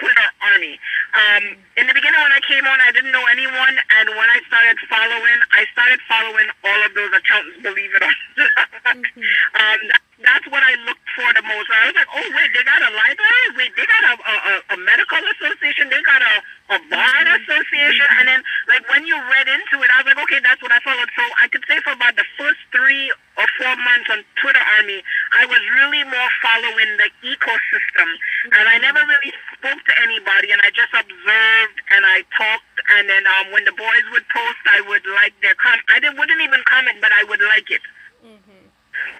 [0.00, 0.80] Twitter army.
[1.14, 1.44] Um,
[1.76, 4.78] in the beginning, when I came on, I didn't know anyone, and when I started
[4.88, 7.60] following, I started following all of those accounts.
[7.62, 9.20] Believe it or not, mm-hmm.
[9.60, 9.80] um,
[10.22, 11.66] that's what I looked for the most.
[11.70, 13.46] I was like, oh wait, they got a library.
[13.58, 15.90] Wait, they got a, a, a medical association.
[15.90, 16.34] They got a
[16.70, 18.08] a bar association.
[18.16, 20.80] And then like when you read into it, I was like, okay, that's what I
[20.80, 21.10] followed.
[21.12, 25.04] So I could say for about the first three or four months on Twitter Army,
[25.36, 28.08] I was really more following the ecosystem,
[28.54, 30.54] and I never really spoke to anybody.
[30.54, 32.64] And I just observed and I talked.
[32.96, 35.84] And then um, when the boys would post, I would like their comment.
[35.88, 37.80] I didn't, wouldn't even comment, but I would like it.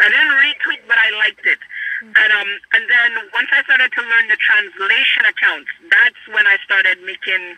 [0.00, 1.58] I didn't retweet, but I liked it.
[1.58, 2.12] Mm-hmm.
[2.14, 6.56] And um, and then once I started to learn the translation accounts, that's when I
[6.64, 7.56] started making,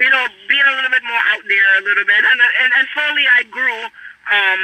[0.00, 2.84] you know, being a little bit more out there a little bit, and and, and
[2.92, 3.80] slowly I grew.
[4.30, 4.62] Um,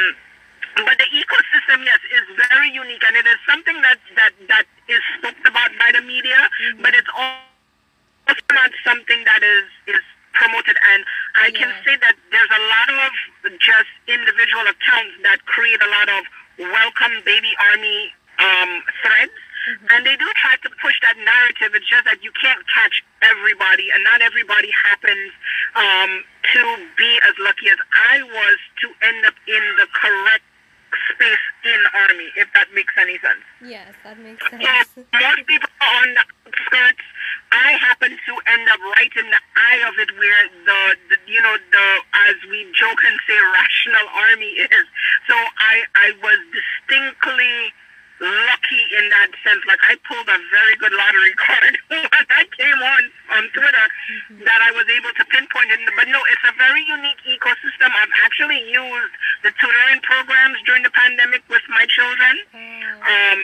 [0.77, 5.01] but the ecosystem, yes, is very unique, and it is something that that that is
[5.19, 6.83] spoken about by the media, mm-hmm.
[6.83, 10.05] but it's also not something that is is
[10.37, 10.77] promoted.
[10.93, 11.01] And
[11.41, 11.59] I yeah.
[11.65, 13.11] can say that there's a lot of
[13.57, 16.25] just individual accounts that create a lot of
[16.59, 19.33] welcome baby army um, threads.
[19.67, 19.87] Mm-hmm.
[19.91, 21.75] And they do try to push that narrative.
[21.75, 25.35] It's just that you can't catch everybody, and not everybody happens
[25.75, 26.23] um,
[26.55, 26.63] to
[26.95, 30.46] be as lucky as I was to end up in the correct
[31.15, 33.45] space in army, if that makes any sense.
[33.63, 34.63] Yes, that makes sense.
[34.95, 36.07] So most people on
[36.45, 37.07] the skirts,
[37.53, 40.81] I happen to end up right in the eye of it where the,
[41.11, 41.87] the you know, the
[42.31, 44.87] as we joke and say rational army is.
[45.29, 47.73] So I I was distinctly
[48.21, 49.61] lucky in that sense.
[49.69, 53.03] Like I pulled a very good lottery card when I came on
[53.37, 54.45] on Twitter mm-hmm.
[54.45, 55.81] that I was able to pinpoint it.
[55.97, 57.93] But no, it's a very unique ecosystem.
[57.93, 59.15] I've actually used
[59.45, 62.35] the tutoring programs during the pandemic with my children.
[62.55, 63.39] Oh, um,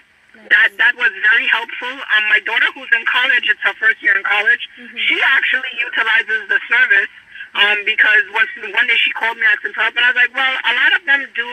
[0.48, 1.92] that that was very helpful.
[1.92, 4.64] Um, my daughter, who's in college, it's her first year in college.
[4.80, 4.96] Mm-hmm.
[4.96, 7.12] She actually utilizes the service
[7.54, 10.32] um, because once one day she called me asking for help, and I was like,
[10.32, 11.48] well, a lot of them do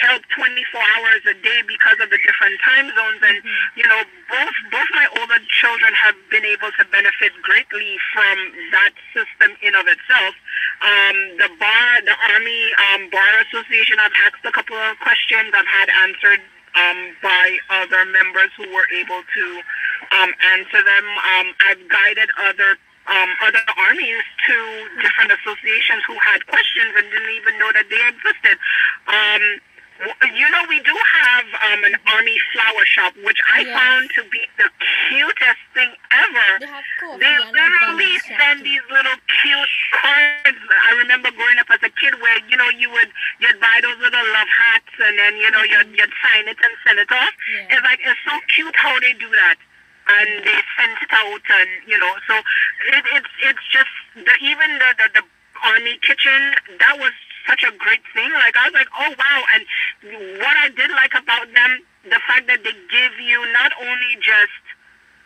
[0.00, 3.76] help 24 hours a day because of the different time zones and Mm-hmm.
[3.76, 4.00] you know
[4.32, 8.36] both both my older children have been able to benefit greatly from
[8.72, 10.32] that system in of itself
[10.80, 15.68] um, the bar the army um, bar association i've asked a couple of questions i've
[15.68, 16.40] had answered
[16.72, 19.44] um, by other members who were able to
[20.16, 21.04] um, answer them
[21.36, 24.56] um, i've guided other um, other armies to
[25.04, 28.56] different associations who had questions and didn't even know that they existed.
[29.04, 29.60] Um,
[30.36, 33.72] you know, we do have um, an army flower shop, which I Yes.
[33.78, 34.68] found to be the
[35.08, 36.48] cutest thing ever.
[36.60, 40.58] They have coffee They literally send these little cute cards.
[40.88, 43.98] I remember growing up as a kid where, you know, you would you'd buy those
[43.98, 47.34] little love hats and then, you know, you'd, you'd sign it and send it off.
[47.52, 47.74] Yeah.
[47.76, 49.56] It's like it's so cute how they do that.
[50.06, 52.34] And they send it out and you know, so
[52.92, 55.24] it, it's it's just the even the, the, the
[55.64, 57.12] army kitchen, that was
[57.48, 58.30] such a great thing.
[58.32, 59.62] Like I was like, oh wow and
[60.40, 61.70] what I did like about them,
[62.04, 64.62] the fact that they give you not only just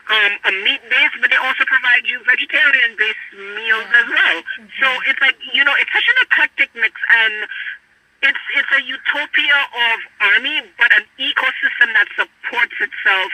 [0.09, 4.01] um, a meat base, but they also provide you vegetarian based meals Yeah.
[4.01, 4.39] as well.
[4.81, 7.35] So it's like you know, it's such an eclectic mix, and
[8.25, 9.59] it's it's a utopia
[9.93, 9.97] of
[10.33, 13.31] army, but an ecosystem that supports itself.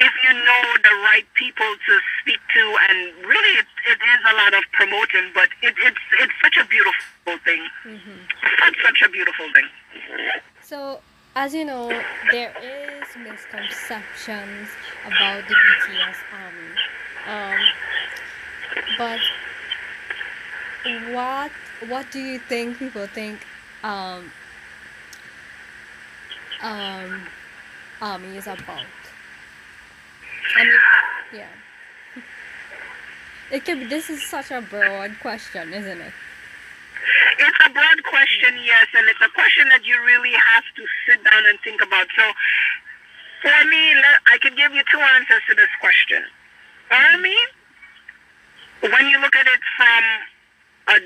[0.00, 1.92] If you know the right people to
[2.24, 2.98] speak to, and
[3.28, 7.04] really, it, it is a lot of promoting, but it, it's it's such a beautiful.
[8.84, 9.68] Such a beautiful thing.
[10.62, 11.00] So,
[11.34, 11.88] as you know,
[12.30, 14.68] there is misconceptions
[15.06, 16.70] about the BTS army.
[17.26, 17.60] Um,
[18.98, 19.20] but
[21.12, 21.50] what
[21.88, 23.40] what do you think people think
[23.82, 24.30] um,
[26.62, 27.22] um,
[28.00, 28.86] army is about?
[30.56, 30.72] I mean,
[31.34, 31.48] yeah.
[33.50, 36.12] It could be, this is such a broad question, isn't it?
[37.70, 41.46] A broad question, yes, and it's a question that you really have to sit down
[41.46, 42.08] and think about.
[42.18, 42.26] So,
[43.42, 43.94] for me,
[44.26, 46.24] I could give you two answers to this question.
[46.90, 48.90] Army, mm-hmm.
[48.90, 50.02] when you look at it from
[50.90, 50.98] a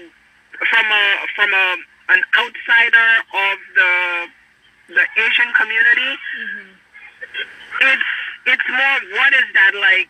[0.64, 1.04] from a
[1.36, 1.76] from a
[2.16, 3.92] an outsider of the
[4.96, 7.92] the Asian community, mm-hmm.
[7.92, 8.10] it's
[8.56, 10.08] it's more what is that like?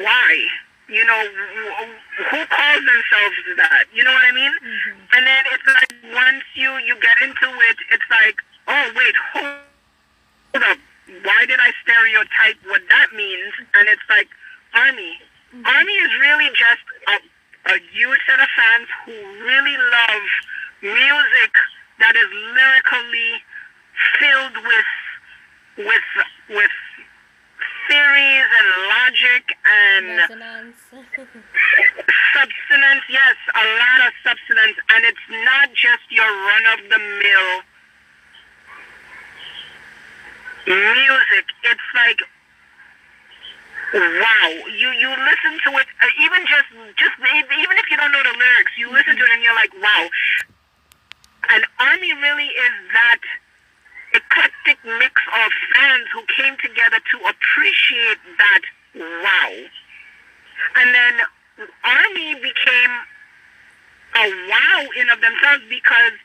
[0.00, 0.46] Why?
[0.88, 1.22] You know,
[2.30, 3.90] who calls themselves that?
[3.92, 4.52] You know what I mean?
[4.62, 5.18] Mm-hmm.
[5.18, 10.62] And then it's like once you you get into it, it's like, oh wait, hold
[10.62, 10.78] up.
[11.26, 13.52] Why did I stereotype what that means?
[13.74, 14.28] And it's like
[14.74, 15.18] army.
[15.50, 15.66] Mm-hmm.
[15.66, 17.16] Army is really just a,
[17.74, 20.26] a huge set of fans who really love
[20.82, 21.52] music
[21.98, 23.42] that is lyrically
[24.20, 24.90] filled with
[25.78, 26.08] with
[26.50, 26.76] with
[27.88, 30.06] theories and logic and
[32.34, 37.62] substance, yes, a lot of substance, and it's not just your run of the mill
[40.66, 41.46] music.
[41.64, 42.20] It's like
[43.94, 44.50] wow.
[44.66, 46.68] You you listen to it, uh, even just
[46.98, 49.72] just even if you don't know the lyrics, you listen to it and you're like
[49.80, 50.08] wow.
[51.50, 53.20] And Army really is that
[54.16, 58.62] eclectic mix of fans who came together to appreciate that
[58.96, 59.52] wow.
[60.76, 61.14] And then
[61.84, 62.92] Army became
[64.16, 66.16] a wow in of themselves because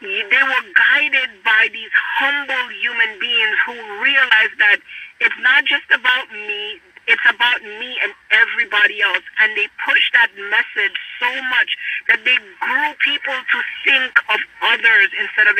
[0.00, 3.72] they were guided by these humble human beings who
[4.02, 4.78] realized that
[5.20, 9.24] it's not just about me, it's about me and everybody else.
[9.40, 11.76] And they pushed that message so much
[12.08, 15.56] that they grew people to think of others instead of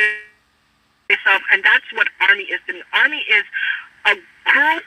[1.09, 1.41] itself.
[1.51, 2.59] And that's what Army is.
[2.67, 3.45] The Army is
[4.05, 4.15] a
[4.49, 4.85] group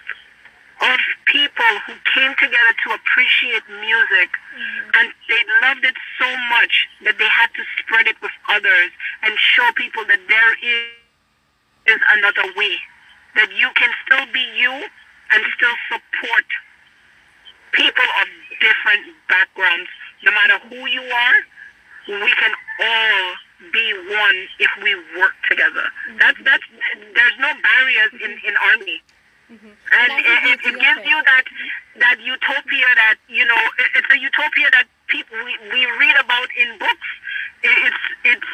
[0.81, 4.91] of people who came together to appreciate music mm-hmm.
[4.95, 8.91] and they loved it so much that they had to spread it with others
[9.23, 12.79] and show people that there is, is another way
[13.35, 16.47] that you can still be you and still support
[17.73, 18.27] people of
[18.63, 19.91] different backgrounds
[20.23, 21.39] no matter who you are
[22.09, 23.35] we can all
[23.73, 25.85] be one if we work together.
[26.19, 26.63] That's that's
[27.15, 29.03] there's no barriers in in army.
[29.49, 31.45] And the it, it, it gives you that
[31.99, 36.49] that utopia that you know it, it's a utopia that people we, we read about
[36.57, 37.09] in books.
[37.65, 38.53] It, it's it's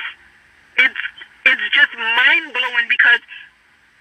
[0.79, 1.03] it's
[1.47, 3.21] it's just mind blowing because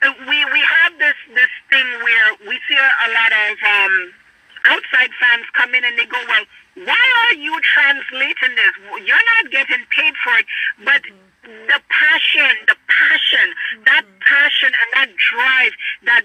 [0.03, 4.13] uh, we we have this this thing where we see a, a lot of um
[4.65, 6.45] outside fans come in and they go well
[6.75, 8.73] why are you translating this?
[9.05, 10.45] You're not getting paid for it.
[10.83, 11.01] But
[11.43, 13.47] the passion the passion
[13.85, 14.23] that mm-hmm.
[14.23, 15.73] passion and that drive
[16.07, 16.23] that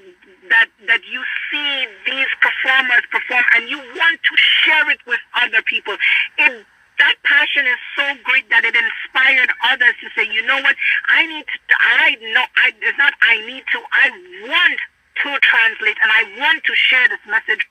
[0.48, 1.20] that that you
[1.50, 5.96] see these performers perform and you want to share it with other people.
[6.38, 6.64] It
[6.98, 10.74] that passion is so great that it inspired others to say, you know what,
[11.06, 14.10] I need to, I know, I, it's not I need to, I
[14.50, 14.80] want
[15.22, 17.70] to translate and I want to share this message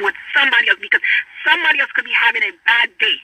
[0.00, 1.00] with somebody else because
[1.44, 3.18] somebody else could be having a bad day.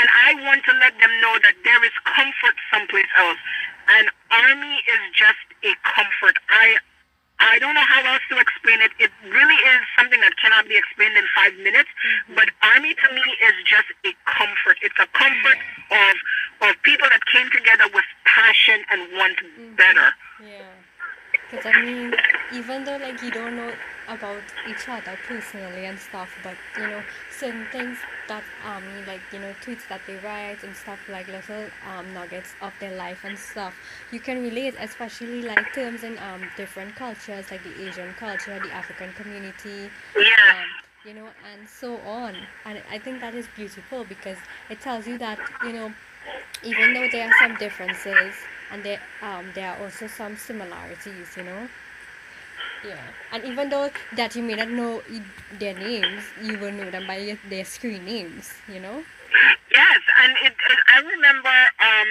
[0.00, 3.38] And I want to let them know that there is comfort someplace else.
[3.88, 6.36] And army is just a comfort.
[6.48, 6.76] I
[7.38, 8.90] I don't know how else to explain it.
[8.98, 11.86] It really is something that cannot be explained in five minutes.
[11.86, 12.34] Mm-hmm.
[12.34, 14.82] But army to me is just a comfort.
[14.82, 15.58] It's a comfort
[15.90, 16.10] yeah.
[16.10, 16.16] of
[16.70, 19.76] of people that came together with passion and want mm-hmm.
[19.76, 20.08] better.
[20.42, 20.77] Yeah.
[21.50, 22.14] Because I mean,
[22.52, 23.72] even though like you don't know
[24.08, 29.38] about each other personally and stuff, but you know, certain things that um like you
[29.38, 33.36] know tweets that they write and stuff like little um nuggets of their life and
[33.38, 33.74] stuff
[34.12, 38.70] you can relate especially like terms in um different cultures like the asian culture the
[38.72, 40.60] african community yeah.
[40.60, 40.64] um,
[41.04, 42.36] you know and so on
[42.66, 44.38] and i think that is beautiful because
[44.68, 45.92] it tells you that you know
[46.62, 48.34] even though there are some differences
[48.70, 51.68] and there um there are also some similarities you know
[52.84, 55.02] yeah, and even though that you may not know
[55.58, 58.54] their names, you will know them by their screen names.
[58.68, 59.02] You know.
[59.70, 61.56] Yes, and it, it I remember.
[61.82, 62.10] Um,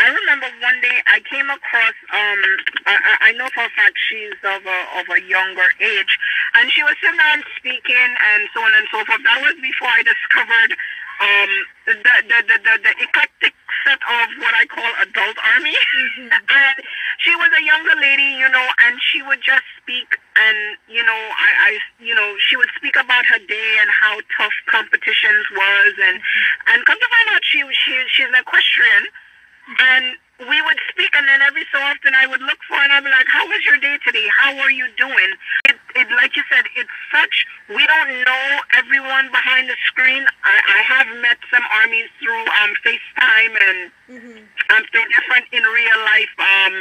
[0.00, 1.96] I remember one day I came across.
[2.08, 2.40] Um,
[2.86, 6.12] I, I know for a fact she's of a of a younger age,
[6.54, 9.20] and she was sitting there speaking and so on and so forth.
[9.26, 10.78] That was before I discovered
[11.20, 11.50] um,
[11.86, 13.54] the, the, the, the, the eclectic
[13.84, 15.76] set of what I call adult army.
[15.76, 16.28] Mm-hmm.
[16.64, 16.76] and
[17.18, 20.58] she was a younger lady, you know, and she would just speak and,
[20.88, 24.56] you know, I, I, you know, she would speak about her day and how tough
[24.66, 26.72] competitions was and, mm-hmm.
[26.72, 29.04] and come to find out she, she, she's an equestrian.
[29.04, 29.84] Mm-hmm.
[29.84, 30.04] And
[30.48, 33.10] we would speak, and then every so often I would look for, and I'd be
[33.10, 34.24] like, "How was your day today?
[34.40, 35.30] How are you doing?"
[35.68, 37.46] It, it like you said, it's such.
[37.70, 40.26] We don't know everyone behind the screen.
[40.42, 43.78] I, I have met some armies through um, FaceTime and
[44.10, 44.38] mm-hmm.
[44.74, 46.74] um, through different in real life um,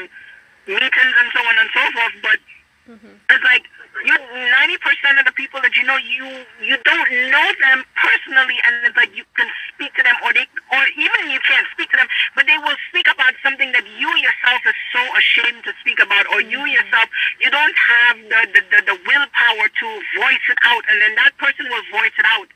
[0.66, 2.16] meetings and so on and so forth.
[2.26, 2.40] But
[2.90, 3.16] mm-hmm.
[3.22, 3.70] it's like
[4.06, 4.16] you
[4.58, 6.26] ninety percent of the people that you know you
[6.64, 10.48] you don't know them personally and it's like you can speak to them or they
[10.72, 14.10] or even you can't speak to them but they will speak about something that you
[14.24, 16.80] yourself is so ashamed to speak about or you mm-hmm.
[16.80, 17.08] yourself
[17.44, 19.29] you don't have the, the, the, the willpower to voice it
[20.70, 22.50] out and then that person will voice it out.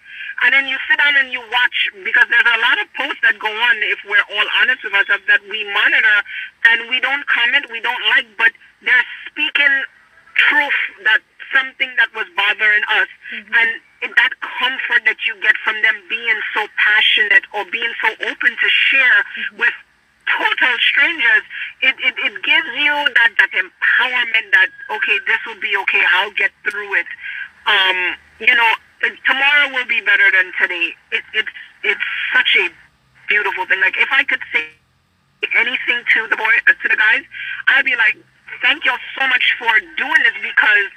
[0.45, 3.38] And then you sit down and you watch because there's a lot of posts that
[3.38, 6.18] go on if we're all honest with ourselves that we monitor
[6.74, 8.51] and we don't comment we don't like but
[8.82, 9.74] they're speaking
[10.36, 11.22] truth that
[11.53, 13.53] something that was bothering us mm-hmm.
[13.53, 13.70] and
[14.18, 18.68] that comfort that you get from them being so passionate or being so open to
[18.89, 19.64] share mm-hmm.
[19.64, 19.76] with
[20.28, 21.43] total strangers
[21.84, 26.32] it, it, it gives you that, that empowerment that okay this will be okay i'll
[26.36, 27.07] get through it
[27.68, 28.72] um, you know
[29.28, 31.53] tomorrow will be better than today it, it's
[31.84, 32.72] it's such a
[33.28, 34.64] beautiful thing like if i could say
[35.59, 37.24] anything to the boy uh, to the guys
[37.76, 38.16] i'd be like
[38.61, 40.88] thank you so much for doing this because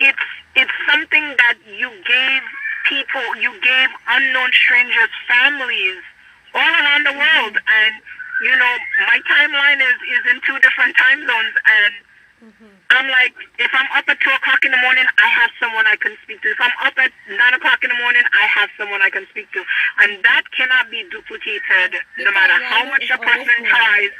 [0.00, 0.26] it's
[0.56, 2.42] it's something that you gave
[2.88, 6.00] people, you gave unknown strangers families
[6.54, 7.76] all around the world, mm-hmm.
[7.80, 7.92] and
[8.42, 8.74] you know
[9.08, 11.92] my timeline is is in two different time zones, and
[12.48, 12.72] mm-hmm.
[12.90, 15.96] I'm like, if I'm up at two o'clock in the morning, I have someone I
[15.96, 16.48] can speak to.
[16.48, 19.52] If I'm up at nine o'clock in the morning, I have someone I can speak
[19.52, 19.60] to,
[20.04, 24.12] and that cannot be duplicated, no matter how much a person tries.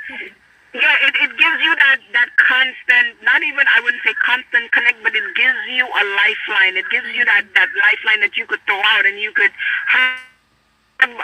[0.76, 5.00] Yeah, it, it gives you that, that constant, not even, I wouldn't say constant connect,
[5.00, 6.76] but it gives you a lifeline.
[6.76, 9.52] It gives you that, that lifeline that you could throw out and you could
[9.88, 10.20] have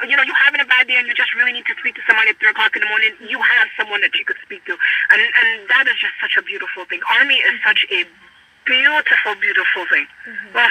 [0.06, 2.02] you know, you're having a bad day and you just really need to speak to
[2.06, 4.76] somebody at three o'clock in the morning, you have someone that you could speak to.
[5.10, 7.00] And and that is just such a beautiful thing.
[7.18, 8.04] Army is such a
[8.66, 10.06] beautiful, beautiful thing.
[10.28, 10.60] Mm-hmm.
[10.60, 10.68] Ah.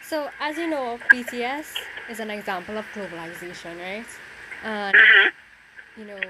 [0.00, 1.76] So as you know, BTS
[2.08, 4.06] is an example of globalization, right?
[4.64, 6.00] And mm-hmm.
[6.00, 6.20] you know,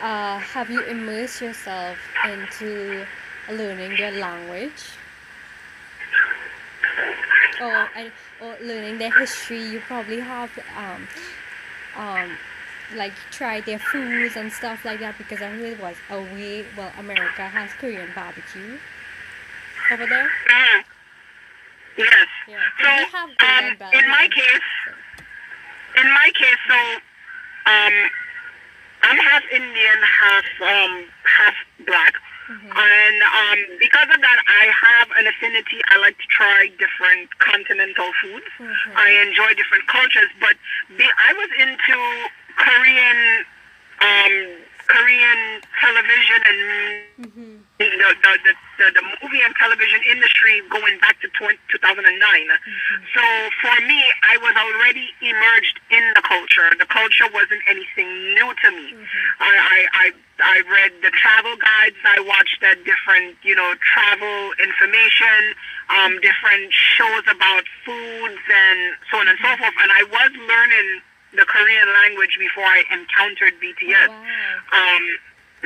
[0.00, 3.06] uh, have you immersed yourself into
[3.50, 4.82] learning their language
[7.60, 7.88] or,
[8.42, 11.08] or learning their history you probably have um,
[11.96, 12.36] um,
[12.96, 16.92] like tried their foods and stuff like that because I it was a way well
[16.98, 18.78] America has Korean barbecue
[19.90, 20.84] over there mm.
[21.96, 22.58] yes yeah.
[22.82, 26.00] so um, in my case so.
[26.00, 27.00] in my case so
[27.70, 28.10] um
[29.04, 31.54] I'm half Indian, half um, half
[31.86, 32.14] black.
[32.44, 32.76] Mm-hmm.
[32.76, 35.80] And um, because of that, I have an affinity.
[35.88, 38.44] I like to try different continental foods.
[38.60, 38.92] Mm-hmm.
[38.96, 40.28] I enjoy different cultures.
[40.40, 40.52] But
[40.98, 41.96] be, I was into
[42.60, 43.20] Korean,
[44.04, 44.36] um,
[44.86, 47.62] Korean television and Mm-hmm.
[47.78, 52.02] the, the, the, the, the movie and television industry going back to 20, 2009.
[53.14, 53.22] So
[53.62, 56.74] for me, I was already immersed in the culture.
[56.74, 58.98] The culture wasn't anything new to me.
[59.38, 60.06] I, I, I,
[60.42, 62.02] I read the travel guides.
[62.02, 65.54] I watched the different, you know, travel information,
[65.94, 69.76] um, different shows about foods and so on and so forth.
[69.86, 70.98] And I was learning
[71.36, 74.08] the Korean language before I encountered BTS.
[74.08, 74.18] wow.
[74.72, 75.04] Um,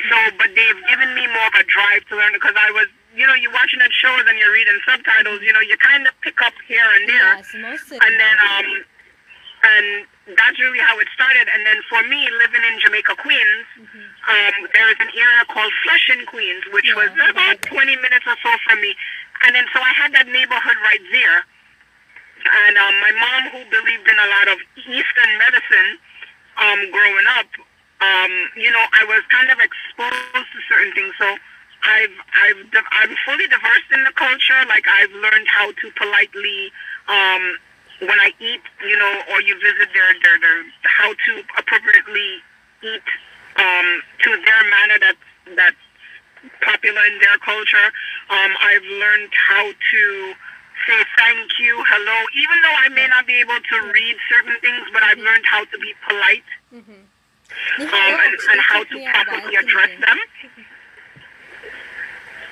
[0.09, 3.27] so, but they've given me more of a drive to learn because I was, you
[3.27, 5.43] know, you're watching at shows and you're reading subtitles.
[5.43, 8.69] You know, you kind of pick up here and there, Yes, most and then um,
[9.59, 9.87] and
[10.39, 11.51] that's really how it started.
[11.51, 13.66] And then for me, living in Jamaica, Queens,
[14.31, 18.51] um, there is an area called Flushing, Queens, which was about 20 minutes or so
[18.62, 18.95] from me.
[19.43, 21.43] And then so I had that neighborhood right there.
[22.45, 25.99] And um, my mom, who believed in a lot of Eastern medicine,
[26.59, 27.51] um, growing up,
[28.01, 31.14] um, you know, I was kind of exposed to certain things.
[31.18, 31.26] So
[31.82, 32.62] I've, I've,
[33.03, 34.61] I'm fully diverse in the culture.
[34.68, 36.70] Like I've learned how to politely,
[37.09, 37.59] um,
[38.01, 42.39] when I eat, you know, or you visit their, their, their how to appropriately
[42.82, 43.09] eat,
[43.57, 45.26] um, to their manner that's,
[45.57, 45.82] that's
[46.62, 47.91] popular in their culture.
[48.30, 50.34] Um, I've learned how to
[50.87, 54.87] say thank you, hello, even though I may not be able to read certain things,
[54.93, 57.81] but I've learned how to be polite Mm-hmm.
[57.81, 60.18] um, and, and how to properly address them.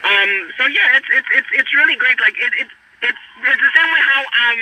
[0.04, 2.18] Um, so yeah, it's it's it's it's really great.
[2.20, 2.68] Like it, it
[3.02, 4.60] it's it's the same way how um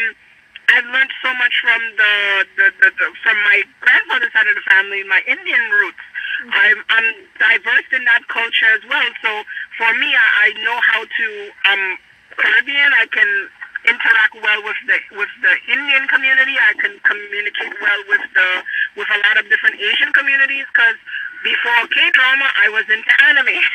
[0.74, 2.12] I've learned so much from the,
[2.56, 6.02] the, the, the from my grandfather's side of the family, my Indian roots.
[6.50, 7.08] I'm I'm
[7.38, 9.06] diverse in that culture as well.
[9.22, 9.30] So
[9.78, 11.26] for me, I, I know how to
[11.70, 11.98] um
[12.37, 12.91] Caribbean.
[12.95, 13.30] I can
[13.85, 16.57] interact well with the with the Indian community.
[16.57, 18.49] I can communicate well with the
[18.97, 20.64] with a lot of different Asian communities.
[20.72, 20.97] Because
[21.45, 23.61] before K drama, I was into anime.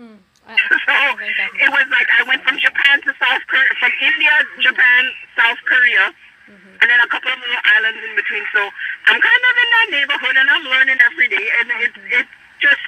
[0.00, 0.16] Mm.
[0.48, 1.12] I, so I
[1.60, 4.32] it was like I went from Japan to South Korea, from India,
[4.64, 5.02] Japan,
[5.36, 6.08] South Korea,
[6.80, 8.44] and then a couple of little islands in between.
[8.52, 8.64] So
[9.12, 12.34] I'm kind of in that neighborhood, and I'm learning every day, and it's it's
[12.64, 12.84] just.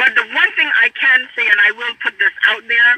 [0.00, 2.96] But the one thing I can say, and I will put this out there,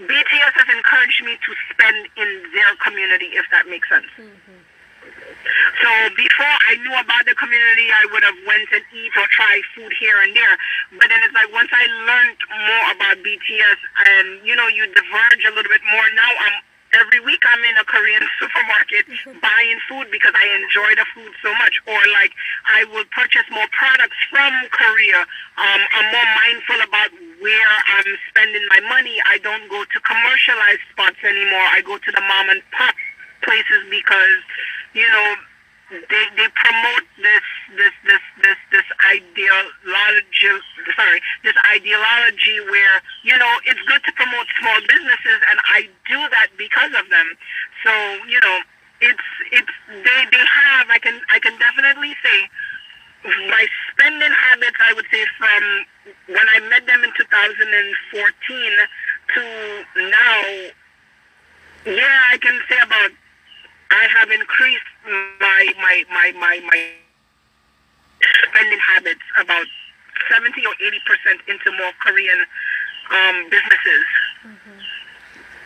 [0.00, 4.06] BTS has encouraged me to spend in their community, if that makes sense.
[4.18, 4.58] Mm-hmm.
[5.82, 9.60] So before I knew about the community, I would have went and eat or try
[9.76, 10.56] food here and there.
[10.96, 13.78] But then it's like once I learned more about BTS,
[14.08, 16.06] and you know, you diverge a little bit more.
[16.16, 16.56] Now I'm
[16.94, 19.06] every week I'm in a Korean supermarket
[19.42, 21.78] buying food because I enjoy the food so much.
[21.86, 22.32] Or like
[22.66, 25.26] I will purchase more products from Korea.
[25.58, 27.10] Um, I'm more mindful about
[27.42, 29.18] where I'm spending my money.
[29.26, 31.66] I don't go to commercialized spots anymore.
[31.74, 32.94] I go to the mom and pop
[33.42, 34.40] places because
[34.94, 35.34] you know
[35.90, 37.44] they they promote this
[37.76, 40.52] this this this this ideology
[40.96, 46.18] sorry this ideology where you know it's good to promote small businesses and I do
[46.30, 47.28] that because of them.
[47.84, 47.92] So
[48.26, 48.58] you know
[49.00, 52.48] it's it's they they have I can I can definitely say
[53.48, 55.62] my spending habits I would say from
[56.28, 58.72] when I met them in 2014
[59.34, 59.40] to
[60.08, 60.36] now
[61.92, 63.10] yeah I can say about
[63.90, 64.90] I have increased
[65.40, 66.90] my my my my my
[68.48, 69.66] spending habits about
[70.30, 72.40] seventy or eighty percent into more Korean
[73.10, 74.04] um, businesses.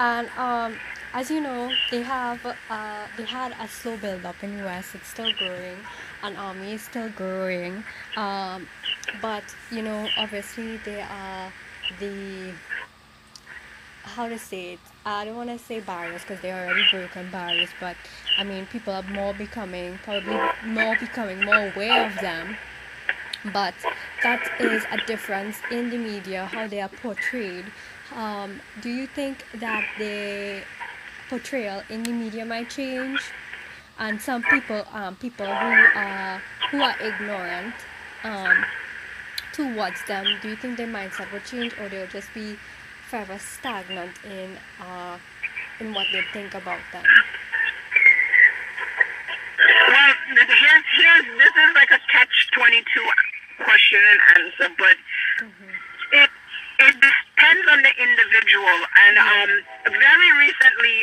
[0.00, 0.78] And um,
[1.12, 4.94] as you know, they have uh, they had a slow build up in the US.
[4.94, 5.78] It's still growing,
[6.22, 7.84] and army is still growing.
[8.16, 8.68] Um,
[9.20, 11.52] but you know, obviously they are
[11.98, 12.52] the
[14.04, 14.80] how to say it.
[15.09, 17.96] I don't want to say barriers because they are already broken barriers, but
[18.36, 22.56] I mean people are more becoming probably more becoming more aware of them.
[23.52, 23.74] But
[24.22, 27.64] that is a difference in the media how they are portrayed.
[28.14, 30.62] Um, do you think that the
[31.30, 33.20] portrayal in the media might change?
[33.98, 37.74] And some people, um, people who are who are ignorant
[38.24, 38.64] um,
[39.54, 42.59] towards them, do you think their mindset will change, or they'll just be
[43.09, 44.52] forever stagnant in
[44.84, 45.16] uh,
[45.80, 47.04] in what they think about them?
[49.88, 53.06] Well, here's here's this is like a catch twenty two
[53.64, 54.96] question and answer, but
[56.12, 56.30] it
[56.84, 58.76] it depends on the individual.
[59.09, 59.50] And um,
[59.88, 60.96] very recently,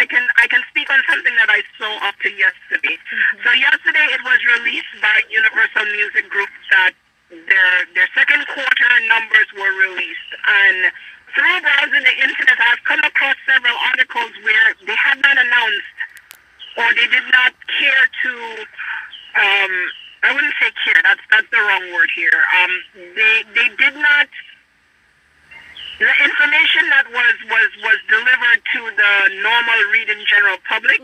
[0.00, 2.96] I can I can speak on something that I saw up to yesterday.
[3.44, 6.92] So yesterday it was released by Universal Music Group that
[7.28, 10.88] their their second quarter numbers were released and.
[11.34, 15.96] Through browsing the internet, I've come across several articles where they had not announced
[16.78, 18.32] or they did not care to
[19.38, 19.72] um
[20.24, 22.32] I wouldn't say care, that's that's the wrong word here.
[22.62, 22.72] Um,
[23.14, 24.28] they they did not.
[26.00, 29.12] The information that was was was delivered to the
[29.42, 31.00] normal reading general public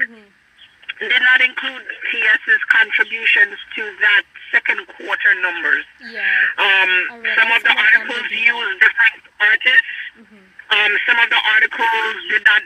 [1.01, 1.09] Mm-hmm.
[1.09, 1.81] did not include
[2.13, 5.85] BTS's contributions to that second quarter numbers.
[6.11, 6.23] Yeah.
[6.59, 6.91] Um,
[7.39, 9.93] some of the articles used different artists.
[10.19, 10.45] Mm-hmm.
[10.71, 12.63] Um, some of the articles did not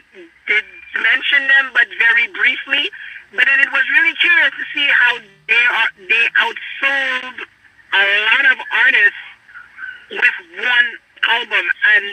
[0.46, 0.64] did
[1.00, 2.90] mention them, but very briefly.
[3.34, 5.18] But then it was really curious to see how
[5.48, 7.36] they are they outsold
[7.94, 9.24] a lot of artists
[10.10, 10.88] with one
[11.28, 11.64] album,
[11.96, 12.04] and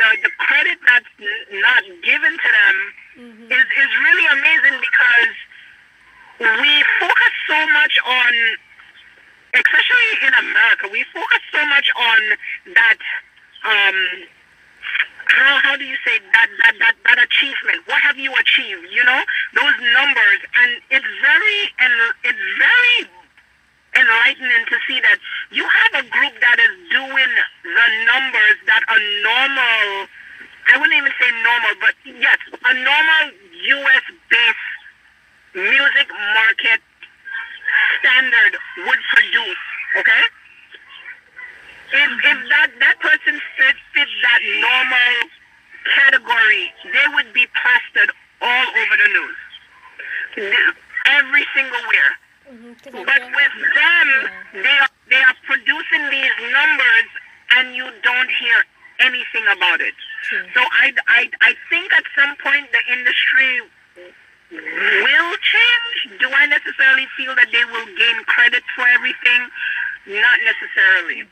[0.00, 2.76] the the credit that's n- not given to them
[3.14, 3.46] Mm-hmm.
[3.46, 5.34] is is really amazing because
[6.58, 8.32] we focus so much on
[9.54, 12.20] especially in America, we focus so much on
[12.74, 12.98] that.
[13.64, 13.98] Um,
[15.24, 17.86] how how do you say that that that that achievement?
[17.86, 18.86] What have you achieved?
[18.90, 19.22] You know
[19.54, 21.92] those numbers, and it's very and
[22.24, 22.98] it's very
[23.94, 25.18] enlightening to see that
[25.50, 27.30] you have a group that is doing
[27.62, 30.10] the numbers that a normal.
[30.64, 33.24] I wouldn't even say normal, but yes, a normal
[33.80, 34.04] U.S.
[34.30, 34.74] based
[35.54, 36.80] music market
[38.00, 38.52] standard
[38.86, 39.62] would produce.
[39.98, 40.22] Okay.
[41.94, 45.14] If, if that, that person fits, fits that normal
[45.94, 48.10] category, they would be plastered
[48.42, 49.38] all over the news.
[51.06, 52.12] Every single where.
[52.50, 53.04] Mm-hmm.
[53.04, 54.08] But with them,
[54.54, 54.62] Yeah.
[54.62, 57.08] they are, they are producing these numbers
[57.56, 58.58] and you don't hear
[59.00, 59.94] anything about it.
[60.24, 60.44] True.
[60.54, 63.60] So I, I, I think at some point the industry
[64.54, 66.20] will change.
[66.20, 69.40] Do I necessarily feel that they will gain credit for everything?
[70.06, 71.24] Not necessarily.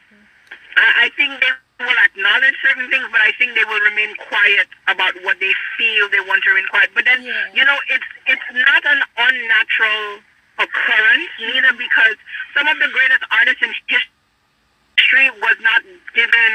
[0.76, 1.52] I, I think they
[1.84, 6.08] will acknowledge certain things, but I think they will remain quiet about what they feel
[6.10, 6.90] they want to remain quiet.
[6.94, 7.34] But then, Yeah.
[7.54, 10.22] you know, it's it's not an unnatural
[10.58, 12.16] occurrence, neither because
[12.56, 15.82] some of the greatest artists in history was not
[16.14, 16.52] given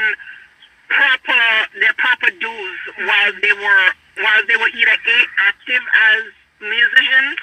[0.88, 1.40] proper
[1.78, 3.86] their proper dues while they were
[4.24, 5.84] while they were either a active
[6.16, 6.22] as
[6.60, 7.38] musicians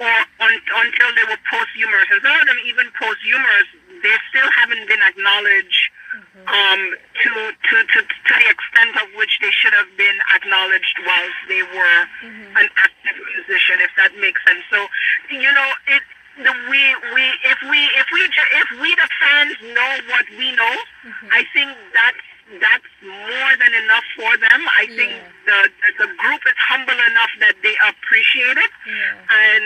[0.00, 2.08] or un, until they were posthumous.
[2.08, 3.66] And some of them even posthumous,
[4.00, 5.82] they still haven't been acknowledged
[6.16, 6.48] mm-hmm.
[6.48, 11.40] um, to, to, to, to the extent of which they should have been acknowledged whilst
[11.52, 12.56] they were mm-hmm.
[12.56, 14.64] an active musician, if that makes sense.
[14.72, 14.88] So,
[15.28, 16.02] you know, it
[16.40, 16.82] the, we
[17.12, 21.28] we if we if we if we the fans know what we know, mm-hmm.
[21.32, 22.24] I think that's
[22.58, 24.60] that's more than enough for them.
[24.74, 25.30] I think Yeah.
[25.46, 29.14] the, the the group is humble enough that they appreciate it, Yeah.
[29.30, 29.64] and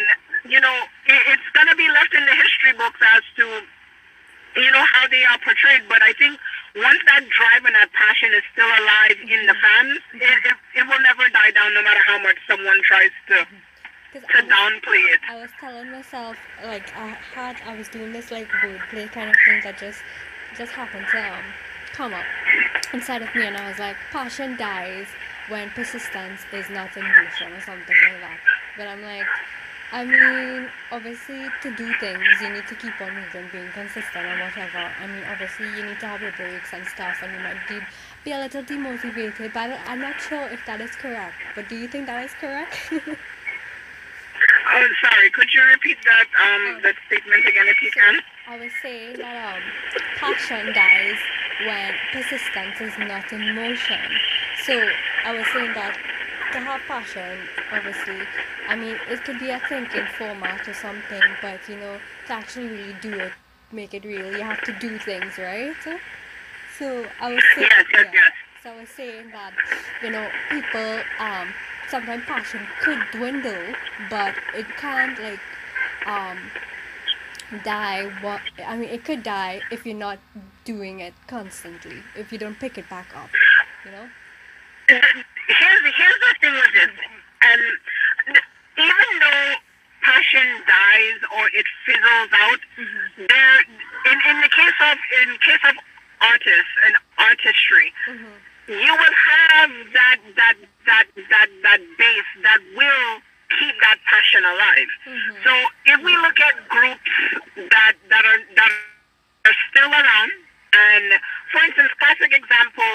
[0.52, 0.76] you know
[1.06, 3.44] it, it's gonna be left in the history books as to
[4.60, 5.88] you know how they are portrayed.
[5.88, 6.38] But I think
[6.76, 10.84] once that drive and that passion is still alive in the fans, it, it, it
[10.86, 13.46] will never die down, no matter how much someone tries to
[14.12, 15.20] 'Cause to I was- downplay it.
[15.28, 19.36] I was telling myself like I had I was doing this like wordplay kind of
[19.46, 20.02] thing that just
[20.56, 21.44] just happened to um
[21.94, 22.24] come up
[22.92, 25.06] inside of me and I was like passion dies
[25.48, 28.38] when persistence is not in motion or something like that.
[28.76, 29.26] But I'm like
[29.92, 34.40] I mean obviously to do things you need to keep on moving, being consistent and
[34.40, 34.78] whatever.
[34.78, 37.78] I mean obviously you need to have your breaks and stuff and you might be,
[38.24, 41.34] be a little demotivated but I'm not sure if that is correct.
[41.54, 42.92] But do you think that is correct?
[44.74, 45.30] Oh, sorry.
[45.30, 48.20] Could you repeat that um that statement again, if you can?
[48.48, 49.62] I was saying that um,
[50.18, 51.16] passion dies
[51.64, 54.04] when persistence is not in motion.
[54.66, 54.74] So
[55.24, 55.96] I was saying that
[56.52, 57.38] to have passion,
[57.72, 58.20] obviously,
[58.68, 62.68] I mean, it could be a thinking format or something, but you know, to actually
[62.68, 63.32] really do it,
[63.72, 65.74] make it real, you have to do things, right?
[66.78, 68.10] So I was saying, Yes, yes, yeah.
[68.12, 68.32] yes.
[68.62, 69.52] So I was saying that,
[70.02, 71.48] you know, people, um,
[71.90, 73.74] sometimes passion could dwindle,
[74.10, 75.40] but it can't like,
[76.06, 76.38] um,
[77.62, 80.18] die what i mean it could die if you're not
[80.64, 83.30] doing it constantly if you don't pick it back up
[83.84, 84.08] you know?
[84.88, 86.92] Here's here's the thing with this,
[87.40, 88.36] and
[88.76, 89.52] even though
[90.02, 92.60] passion dies or it fizzles out,
[93.16, 93.56] there
[94.12, 95.76] in in the case of in case of
[96.20, 97.92] artists and artistry,
[98.68, 103.20] you will have that that that that that base that will
[103.60, 104.90] keep that passion alive.
[105.44, 105.52] So
[105.86, 107.12] if we look at groups
[107.70, 108.70] that that are that
[109.44, 110.30] are still around,
[110.72, 111.20] and
[111.52, 112.92] for instance, classic example,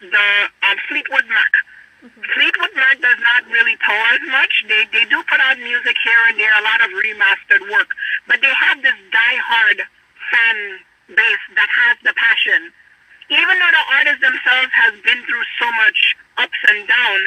[0.00, 0.28] the
[0.66, 1.52] um, Fleetwood Mac.
[2.02, 4.64] Fleetwood Mac does not really tour as much.
[4.66, 7.94] They they do put out music here and there, a lot of remastered work,
[8.26, 9.86] but they have this die-hard
[10.34, 10.56] fan
[11.14, 12.74] base that has the passion.
[13.32, 15.98] Even though the artist themselves has been through so much
[16.36, 17.18] ups and down,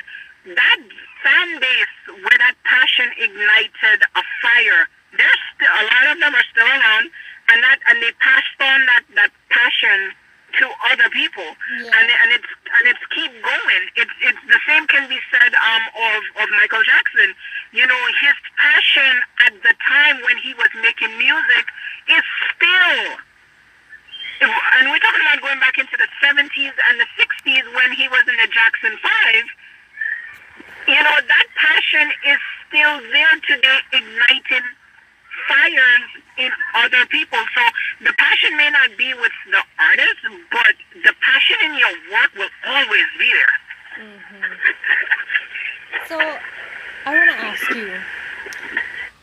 [0.53, 0.79] that
[1.25, 4.81] fan base where that passion ignited a fire,
[5.17, 7.09] there's still a lot of them are still around,
[7.49, 10.13] and that and they passed on that that passion passion
[10.61, 11.89] to other people, Yeah.
[11.97, 13.81] and and it's and it's keep going.
[13.95, 17.33] It's it's the same can be said um of of Michael Jackson.
[17.73, 19.13] You know, his passion
[19.47, 21.65] at the time when he was making music
[22.07, 22.23] is
[22.53, 23.17] still.
[24.41, 28.23] And we're talking about going back into the 70s and the 60s when he was
[28.27, 29.45] in the Jackson 5.
[30.87, 34.65] You know, that passion is still there today, igniting
[35.47, 37.39] fires in other people.
[37.55, 37.61] So
[38.05, 40.19] the passion may not be with the artist,
[40.51, 43.55] but the passion in your work will always be there.
[44.05, 44.53] Mm-hmm.
[46.07, 46.19] So,
[47.05, 47.99] I want to ask you,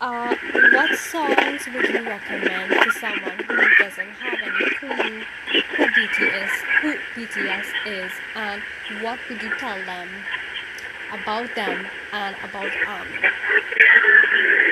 [0.02, 0.34] uh,
[0.72, 5.22] what songs would you recommend to someone who doesn't have any clue
[5.76, 6.50] who BTS,
[6.80, 8.62] who BTS is, and
[9.00, 10.08] what would you tell them
[11.12, 14.71] about them and about ARMY?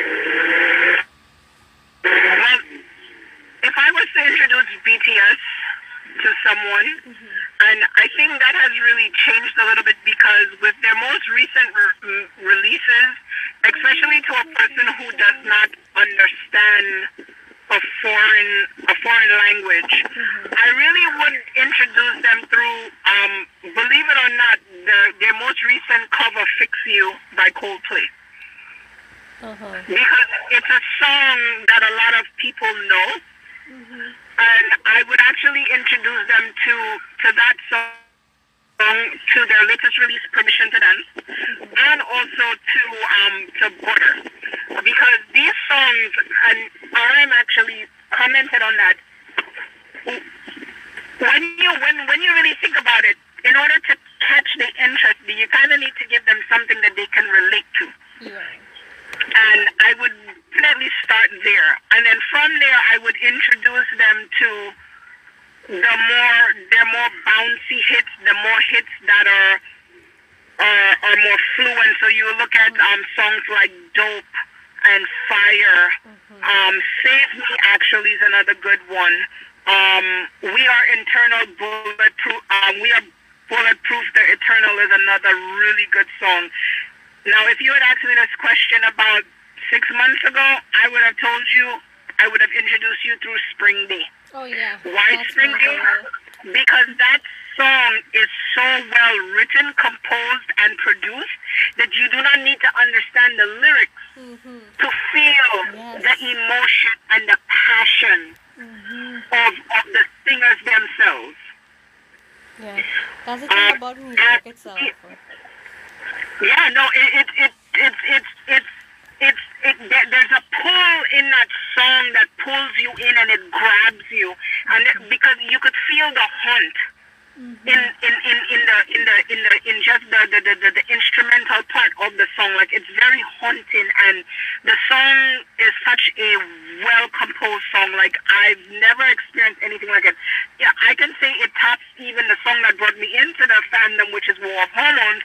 [139.62, 140.16] Anything like it.
[140.58, 144.12] Yeah, I can say it tops even the song that brought me into the fandom,
[144.12, 145.22] which is War of Hormones.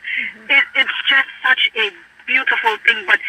[0.49, 1.91] It, it's just such a
[2.25, 3.19] beautiful thing, but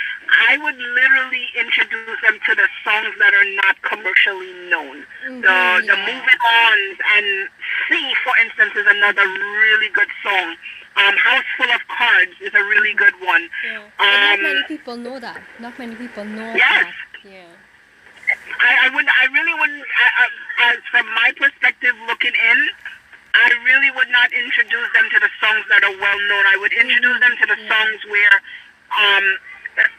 [0.49, 5.05] I would literally introduce them to the songs that are not commercially known.
[5.29, 6.07] Mhm, The the yeah.
[6.07, 6.79] Moving On
[7.17, 7.49] and
[7.89, 10.57] Sea, for instance, is another really good song.
[10.97, 13.51] Um, House Full of Cards is a really good one.
[13.65, 13.83] Yeah.
[13.99, 15.43] But not Um, many people know that.
[15.61, 16.85] Not many people know Yes.
[16.89, 17.16] that.
[18.61, 20.25] I, I would I really wouldn't I, I,
[20.73, 22.59] as from my perspective looking in
[23.37, 26.45] I really would not introduce them to the songs that are well known.
[26.49, 27.69] I would introduce them to the Yeah.
[27.69, 28.37] songs where
[28.97, 29.25] um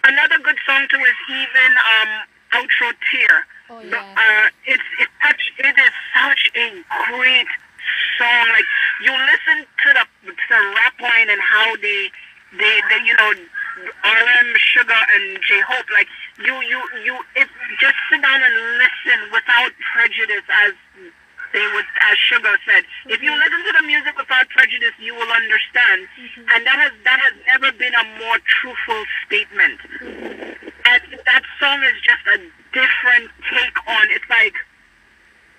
[0.09, 2.09] another good song too is even um
[2.53, 3.45] Outro Tear.
[3.69, 4.01] Oh yeah.
[4.17, 6.67] uh, it's it's such it is such a
[7.11, 7.47] great
[8.17, 8.45] song.
[8.49, 8.65] Like
[9.03, 12.09] you listen to the to the rap line and how they
[12.57, 13.33] they, they you know
[13.77, 16.07] RM Suga and J Hope like
[16.41, 17.47] you you you it
[17.79, 20.73] just sit down and listen without prejudice as
[21.53, 22.83] they would as Suga said.
[23.07, 23.39] If you mm-hmm.
[23.39, 26.09] listen to the music without prejudice you will understand.
[26.17, 26.51] Mm-hmm.
[26.53, 29.79] And that has that has never been a more truthful statement.
[30.87, 32.37] And that song is just a
[32.73, 34.53] different take on it's like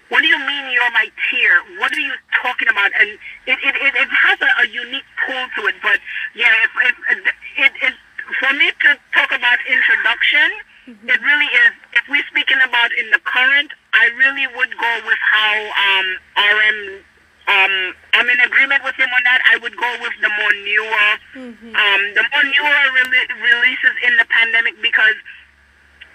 [0.09, 1.61] what do you mean you're my tear?
[1.79, 2.13] What are you
[2.43, 2.91] talking about?
[2.99, 3.11] And
[3.47, 5.77] it it, it, it has a, a unique pull to it.
[5.83, 6.01] But
[6.35, 6.97] yeah, if, if,
[7.59, 7.95] it, it
[8.41, 10.49] for me to talk about introduction,
[11.09, 11.73] it really is.
[11.93, 16.07] If we're speaking about in the current, I really would go with how um,
[16.37, 17.05] RM.
[17.49, 19.41] Um, I'm in agreement with him on that.
[19.51, 21.73] I would go with the more newer, Mhm.
[21.77, 25.15] um, the more newer rele- releases in the pandemic because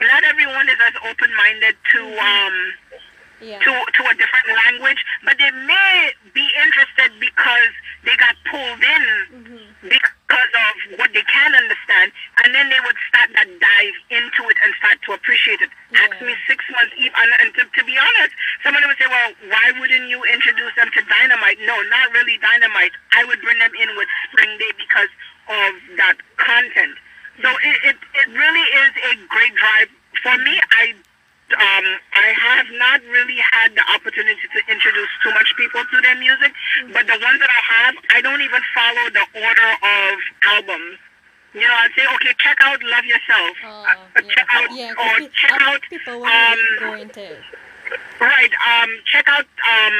[0.01, 2.73] not everyone is as open-minded to um,
[3.41, 3.59] Yeah.
[3.59, 7.71] to to a different language, but they may be interested because
[8.05, 9.03] they got pulled in
[9.33, 9.89] Mm-hmm.
[9.89, 12.11] because of what they can understand,
[12.43, 15.69] and then they would start that dive into it and start to appreciate it.
[15.95, 16.27] Ask Yeah.
[16.31, 18.31] me six months, even, and, and to, to be honest,
[18.63, 22.93] somebody would say, "Well, why wouldn't you introduce them to Dynamite?" No, not really Dynamite.
[23.11, 25.11] I would bring them in with Spring Day because
[25.49, 26.95] of that content.
[27.41, 29.89] So it, it, it really is a great drive.
[30.21, 30.93] For me, I
[31.51, 36.15] um, I have not really had the opportunity to introduce too much people to their
[36.15, 36.53] music,
[36.91, 40.13] but the ones that I have, I don't even follow the order of
[40.55, 40.97] albums.
[41.53, 43.53] You know, I'd say, okay, check out Love Yourself.
[43.63, 43.85] Oh,
[44.17, 47.41] Uh, check out, Yeah, or check out, people um, really go into it.
[48.19, 49.95] Right, um, check out, um,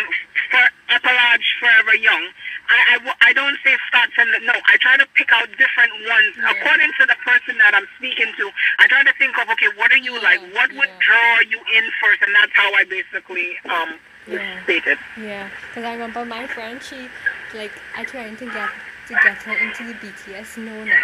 [0.52, 2.28] for Appalach Forever Young.
[2.70, 5.92] I, I, I don't say start from the, no, I try to pick out different
[6.08, 6.52] ones Yeah.
[6.52, 8.52] according to the person that I'm speaking to.
[8.80, 10.42] I try to think of, okay, what are you Yeah, like?
[10.54, 11.06] What would yeah.
[11.06, 12.22] draw you in first?
[12.24, 14.64] And that's how I basically, um, Yeah.
[14.64, 14.88] state.
[15.20, 17.10] Yeah, because I remember my friend, she,
[17.54, 18.70] like, I tried to get
[19.08, 20.96] to get her into the BTS Nona,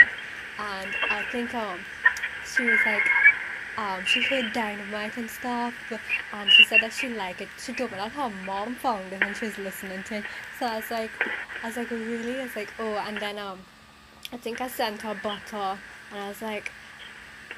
[0.58, 1.80] and I think um,
[2.48, 3.04] she was like,
[3.80, 5.74] um, she heard Dynamite and stuff,
[6.34, 7.48] and she said that she liked it.
[7.58, 10.24] She told me that her mom found it and she was listening to it.
[10.60, 11.12] So I was like,
[11.64, 12.40] I was like, really?
[12.40, 13.60] I was like, oh, and then um,
[14.34, 15.80] I think I sent her butter,
[16.12, 16.72] and I was like,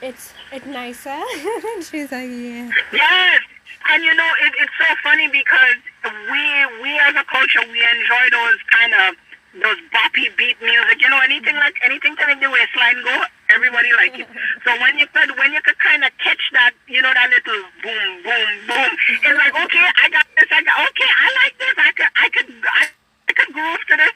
[0.01, 1.09] it's it's nicer.
[1.73, 2.69] and she was like, yeah.
[2.93, 3.41] Yes,
[3.89, 6.43] and you know it, it's so funny because we
[6.83, 9.15] we as a culture we enjoy those kind of
[9.61, 11.01] those boppy beat music.
[11.01, 14.27] You know anything like anything to make the waistline go, everybody like it.
[14.65, 17.61] So when you could when you could kind of catch that, you know that little
[17.83, 18.91] boom boom boom,
[19.23, 20.49] it's like okay, I got this.
[20.51, 21.75] I got okay, I like this.
[21.77, 22.83] I could I could I,
[23.29, 24.13] I could groove to this,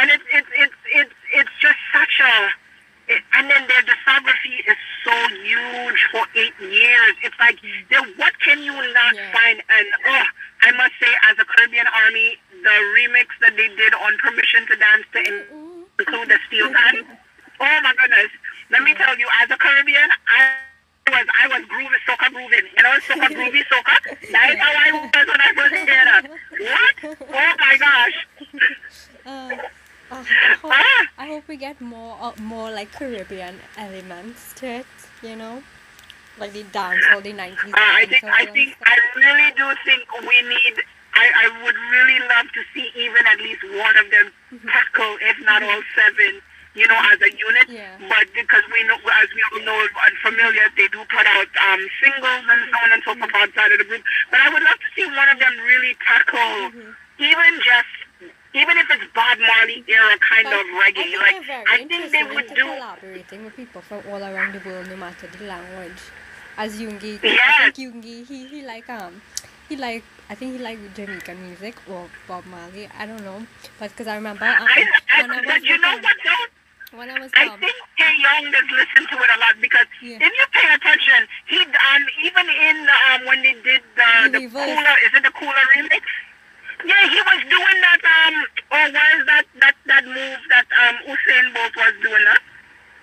[0.00, 2.34] and it's it's it's it's it's just such a
[3.08, 7.14] it, and then their discography is so huge for eight years.
[7.24, 7.56] It's like,
[7.88, 9.32] then what can you not Yeah.
[9.32, 9.62] find?
[9.70, 10.24] And oh,
[10.68, 14.76] I must say, as a Caribbean Army, the remix that they did on Permission to
[14.76, 17.18] Dance to Mm, include the steel pan.
[17.60, 18.28] Oh my goodness!
[18.70, 20.52] Let me tell you, as a Caribbean, I
[21.10, 22.66] was I was grooving, soca grooving.
[22.76, 23.96] You know, soca groovy soca.
[24.32, 26.24] That is how I was when I first heard that.
[26.58, 27.18] What?
[27.32, 28.26] Oh my gosh!
[29.24, 29.28] Uh,
[30.10, 31.06] uh, I, hope, Ah!
[31.18, 34.86] I hope we get more uh, more like Caribbean elements to it,
[35.22, 35.62] you know,
[36.38, 37.72] like the dance or the nineties.
[37.72, 40.76] Uh, I think I think I really do think we need.
[41.14, 44.30] I, I would really love to see even at least one of them
[44.70, 46.40] tackle, if not all seven.
[46.78, 47.66] You know, as a unit.
[47.68, 47.98] Yeah.
[48.08, 52.44] But because we know, as we all know, unfamiliar, they do put out um, singles
[52.46, 54.02] and so on and so forth outside of the group.
[54.30, 57.90] But I would love to see one of them really tackle, even just.
[58.54, 62.24] Even if it's Bob Marley era kind of reggae, I think like I think they
[62.34, 62.64] would do.
[62.64, 66.00] collaborating with people from all around the world, no matter the language.
[66.56, 67.38] As Yoongi, Yes.
[67.38, 69.20] I think Yoongi, he he like um,
[69.68, 72.88] he like I think he like Jamaican music or Bob Marley.
[72.98, 73.46] I don't know,
[73.78, 76.46] but because I remember um, I, I, I was but you know what though?
[76.92, 80.16] When I was I think Taehyung does listen to it a lot because Yeah.
[80.24, 82.76] if you pay attention, he um even in
[83.12, 86.00] um when they did the The cooler is it the cooler remix?
[86.84, 88.34] Yeah, he was doing that um
[88.72, 92.40] or was that that that move that um Usain Bolt was doing that.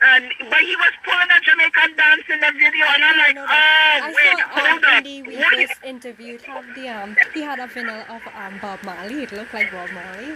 [0.01, 3.47] And but he was pulling a Jamaican dance in the video, and I'm like, oh.
[3.47, 5.27] I wait, saw hold up, the what?
[5.27, 9.23] Weekly's interview, it had the um, he had a vinyl of um Bob Marley.
[9.23, 10.35] It looked like Bob Marley.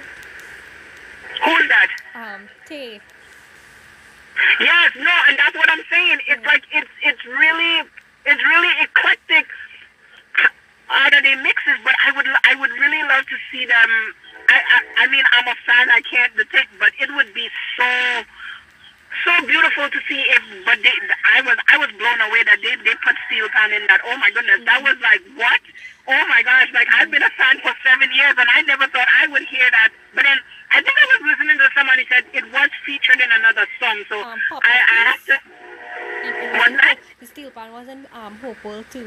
[1.43, 1.87] Who's that?
[2.15, 3.01] Um, Tay.
[4.59, 6.19] Yes, no, and that's what I'm saying.
[6.27, 7.83] It's like it's it's really
[8.25, 9.47] it's really eclectic
[10.89, 13.89] out of the mixes, but I would I would really love to see them.
[14.49, 15.89] I I, I mean I'm a fan.
[15.91, 17.47] I can't detect, but it would be
[17.77, 17.89] so
[19.25, 20.41] so beautiful to see if.
[20.65, 20.93] But they,
[21.35, 24.01] I was I was blown away that they they put Steel Pan in that.
[24.05, 25.61] Oh my goodness, that was like what?
[26.09, 26.73] Oh my gosh!
[26.73, 29.67] Like I've been a fan for seven years, and I never thought I would hear
[29.69, 29.89] that.
[30.17, 30.37] But then
[30.73, 34.17] I think I was listening to somebody said it was featured in another song, so
[34.25, 35.35] Um, Pop I, I have to.
[35.37, 36.97] It, it What's wasn't that?
[36.97, 39.05] Hope- the steel pan wasn't um Hope World too.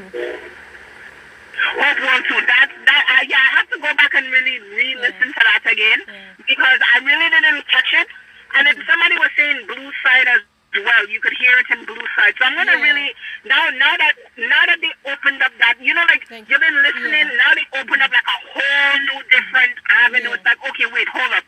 [1.75, 2.39] Hope World too.
[2.47, 5.99] That that uh, yeah, I have to go back and really re-listen to that again
[6.07, 6.39] Yeah.
[6.47, 8.07] because I really didn't catch it.
[8.55, 10.41] And if somebody was saying Blue Side as
[10.77, 12.33] well, you could hear it in Blue Side.
[12.37, 12.83] So I'm gonna Yeah.
[12.85, 13.09] really
[13.45, 16.77] now now that now that they opened up that you know like Thank you've been
[16.83, 17.37] listening yeah.
[17.41, 19.73] now they opened up like a whole new different
[20.05, 20.29] avenue.
[20.29, 20.35] Yeah.
[20.41, 21.45] It's like okay wait hold up.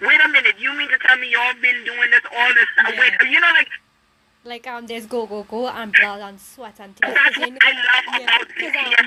[0.00, 2.94] Wait a minute, you mean to tell me you've been doing this all this time?
[2.94, 3.00] Yeah.
[3.00, 3.68] Wait, you know, like
[4.44, 7.14] Like um, there's go go go and blood and sweat and tears.
[7.14, 9.06] that's 'Cause you I know- yeah, about 'cause, um,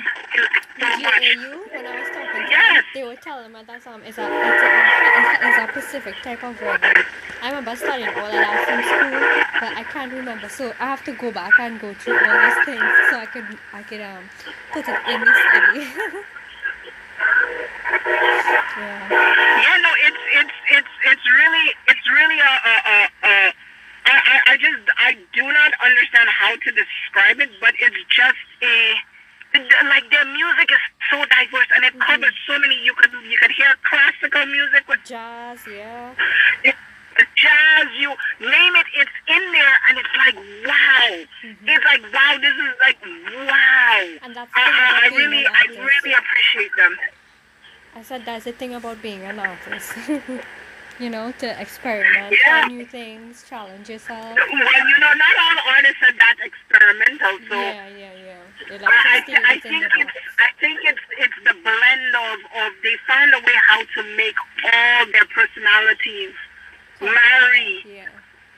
[0.80, 0.86] the.
[0.96, 4.16] GAU when I was talking to them, they were would tell them that um, it's
[4.16, 7.04] a, it's a, it's a Pacific type of reggae.
[7.42, 9.20] I remember studying all of that from school,
[9.60, 10.48] but I can't remember.
[10.48, 13.58] So I have to go back and go through all these things so I could
[13.74, 14.24] I could um
[14.72, 15.84] put it in the study.
[18.80, 19.04] yeah.
[19.60, 22.98] Yeah, no, it's it's it's it's really it's really a a, a,
[23.28, 23.52] a
[24.06, 28.94] I, I just I do not understand how to describe it, but it's just a
[29.86, 32.02] like their music is so diverse and it mm-hmm.
[32.02, 32.74] covers so many.
[32.82, 36.14] You could you could hear classical music with jazz, yeah.
[36.64, 36.74] It,
[37.38, 40.36] jazz, you name it, it's in there, and it's like
[40.66, 41.10] wow.
[41.44, 41.68] Mm-hmm.
[41.68, 42.36] It's like wow.
[42.40, 42.98] This is like
[43.46, 44.18] wow.
[44.22, 46.96] And that's I, I, I really I really appreciate them.
[47.96, 49.92] I said that's the thing about being an artist.
[51.00, 52.60] you know, to experiment, yeah.
[52.60, 54.36] try new things, challenge yourself.
[54.36, 57.88] Well, you know, not all artists are that experimental, so yeah.
[58.70, 62.96] Like I, I, I think it's I think it's it's the blend of, of they
[63.06, 66.32] find a way how to make all their personalities
[67.00, 68.08] marry yeah.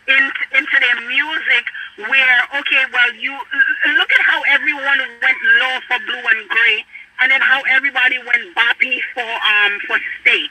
[0.07, 1.65] into into their music.
[1.97, 6.85] Where okay, well you look at how everyone went low for blue and gray,
[7.21, 10.51] and then how everybody went boppy for um for state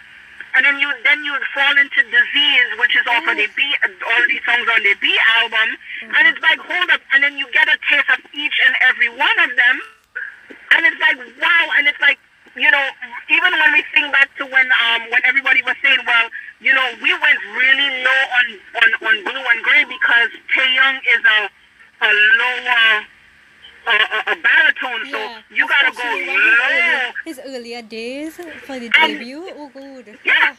[0.55, 4.23] and then you then you fall into disease, which is off of the BE all
[4.31, 5.11] these songs on the BE
[5.43, 6.15] album, mm-hmm.
[6.15, 9.11] and it's like hold up, and then you get a taste of each and every
[9.11, 9.75] one of them,
[10.79, 12.17] and it's like wow, and it's like
[12.55, 12.87] you know
[13.27, 16.31] even when we think back to when um when everybody was saying well
[16.63, 18.21] you know we went really low
[18.75, 21.39] on on blue and gray because Taehyung is a
[22.05, 23.05] a lower
[23.85, 25.11] a, a, a baritone, yeah.
[25.11, 27.11] so you gotta go low.
[27.25, 30.17] His earlier days for the debut, oh good.
[30.25, 30.55] Yeah.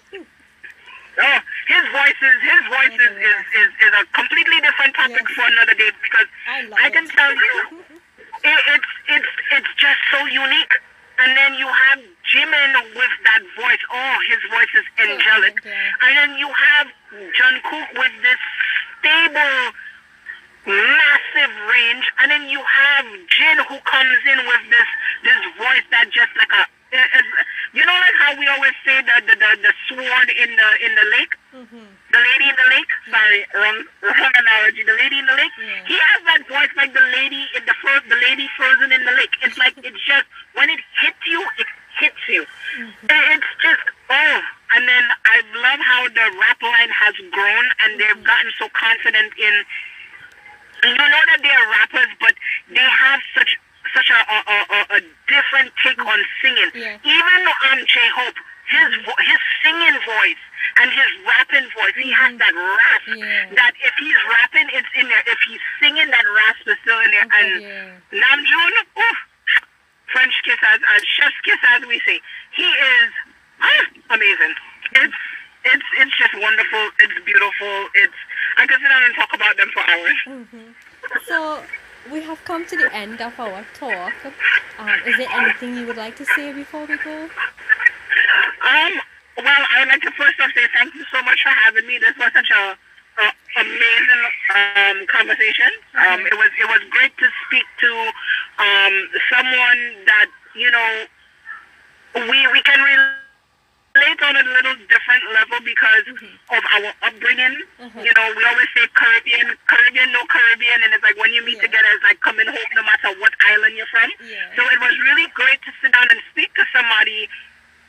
[1.18, 5.32] Oh, his voice is his voice is, is, is, is a completely different topic yes.
[5.32, 7.10] for another day because I, I can it.
[7.16, 7.54] tell you
[8.44, 10.74] it, it's it's it's just so unique.
[11.18, 11.98] And then you have
[12.28, 13.82] Jimin with that voice.
[13.88, 15.56] Oh, his voice is angelic.
[15.64, 18.40] And then you have Jungkook with this
[18.98, 19.72] stable
[20.66, 24.90] massive range, and then you have Jin who comes in with this
[25.22, 26.66] this voice that just like a
[27.72, 30.92] you know like how we always say the the, the, the sword in the in
[30.94, 31.34] the lake.
[31.54, 31.86] Mm-hmm.
[32.12, 32.92] The lady in the lake.
[33.10, 34.82] Sorry, wrong, wrong analogy.
[34.82, 35.54] The lady in the lake.
[35.58, 35.86] Yeah.
[35.86, 39.12] He has that voice like the lady in the fro- the lady frozen in the
[39.12, 39.34] lake.
[39.42, 41.68] It's like it's just when it hits you, it
[42.00, 42.42] hits you.
[42.42, 43.06] Mm-hmm.
[43.38, 44.40] It's just oh.
[44.74, 48.26] And then I love how the rap line has grown, and they've mm-hmm.
[48.26, 49.54] gotten so confident in
[50.84, 52.34] you know that they are rappers, but
[52.68, 53.56] they have such
[53.94, 56.70] such a a, a, a different take on singing.
[56.74, 56.98] Yeah.
[57.00, 57.40] Even
[57.72, 58.36] um J Hope,
[58.68, 60.42] his vo- his singing voice
[60.82, 63.08] and his rapping voice, he has that rasp.
[63.16, 63.48] Yeah.
[63.56, 65.24] That if he's rapping, it's in there.
[65.24, 67.24] If he's singing, that rasp is still in there.
[67.24, 68.20] Okay, and yeah.
[68.20, 69.18] Namjoon, oof,
[70.12, 72.20] French kiss as, as chef's kiss as we say,
[72.52, 73.08] he is
[74.10, 74.54] amazing.
[74.94, 75.14] It's
[75.64, 76.90] it's it's just wonderful.
[77.00, 77.88] It's beautiful.
[77.94, 78.14] It's
[78.58, 80.18] I could sit down and talk about them for hours.
[80.26, 80.68] Mm-hmm.
[81.26, 81.62] So
[82.12, 84.12] we have come to the end of our talk.
[84.78, 87.28] Um, is there anything you would like to say before we go?
[88.62, 88.92] Um.
[89.36, 91.98] Well, I would like to first off say thank you so much for having me.
[91.98, 92.72] This was such a,
[93.20, 93.26] a
[93.60, 94.22] amazing
[94.56, 95.68] um, conversation.
[95.94, 96.26] Um, Mm-hmm.
[96.26, 97.90] it was it was great to speak to
[98.58, 98.94] um,
[99.28, 101.04] someone that you know
[102.30, 103.25] we we can relate
[104.00, 106.04] on a little different level because
[106.52, 107.56] of our upbringing.
[107.80, 108.04] Mhm.
[108.04, 111.56] You know, we always say Caribbean, Caribbean, no Caribbean, and it's like when you meet
[111.56, 111.62] Yeah.
[111.62, 114.12] together, it's like coming home no matter what island you're from.
[114.20, 114.54] Yeah.
[114.56, 117.28] So it was really great to sit down and speak to somebody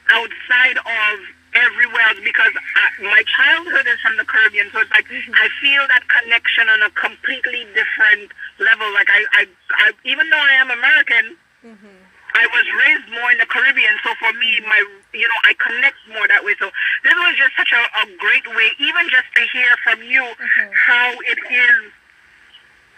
[0.09, 1.19] outside of
[1.53, 5.33] everywhere else because I, my childhood is from the Caribbean, so it's like Mhm.
[5.35, 8.89] I feel that connection on a completely different level.
[8.93, 9.47] Like I, I,
[9.79, 11.87] I even though I am American, Mm-hmm.
[12.35, 14.85] I was raised more in the Caribbean, so for me, my
[15.17, 16.53] you know, I connect more that way.
[16.59, 16.69] So
[17.03, 20.69] this was just such a, a great way, even just to hear from you Mhm.
[20.73, 21.91] how it is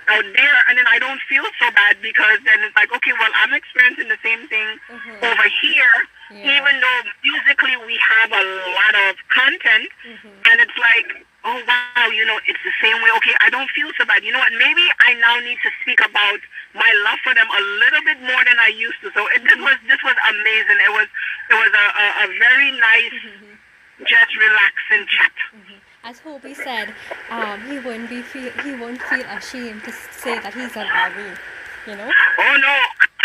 [0.09, 3.29] out there, and then I don't feel so bad because then it's like, okay, well,
[3.45, 5.21] I'm experiencing the same thing Mhm.
[5.21, 5.95] over here,
[6.31, 6.57] Yeah.
[6.57, 8.43] even though musically we have a
[8.73, 9.15] lot of
[9.59, 10.51] content, Mhm.
[10.51, 13.11] and it's like, oh wow, you know, it's the same way.
[13.17, 14.23] Okay, I don't feel so bad.
[14.23, 14.51] You know what?
[14.53, 16.39] Maybe I now need to speak about
[16.73, 19.11] my love for them a little bit more than I used to.
[19.13, 20.77] So it, this was this was amazing.
[20.83, 21.07] It was
[21.49, 23.13] it was a, a, a very nice,
[24.05, 25.31] just relaxing chat.
[26.03, 26.93] As Hobie said,
[27.29, 31.35] um, he wouldn't be feel he won't feel ashamed to say that he's an army.
[31.87, 32.11] You know?
[32.39, 32.75] Oh no,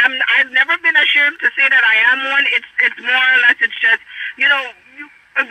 [0.02, 2.44] I'm I've never been ashamed to say that I am one.
[2.50, 4.02] It's it's more or less it's just
[4.36, 4.62] you know.
[4.98, 5.44] You, uh,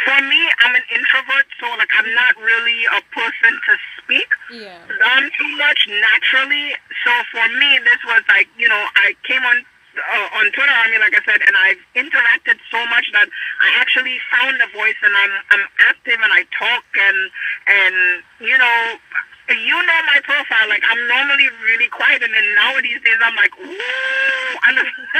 [0.00, 4.30] for me, I'm an introvert, so like I'm not really a person to speak.
[4.50, 4.80] Yeah.
[5.12, 6.74] um too much naturally.
[7.04, 9.64] So for me, this was like you know I came on
[9.96, 13.28] uh, on Twitter Army, like I said, and I've interacted so much that
[13.60, 17.18] I actually found a voice, and I'm I'm active and I talk and
[17.68, 17.96] and
[18.40, 18.96] you know
[19.52, 20.68] you know my profile.
[20.68, 23.76] Like I'm normally really quiet, and then nowadays days I'm like, ooh,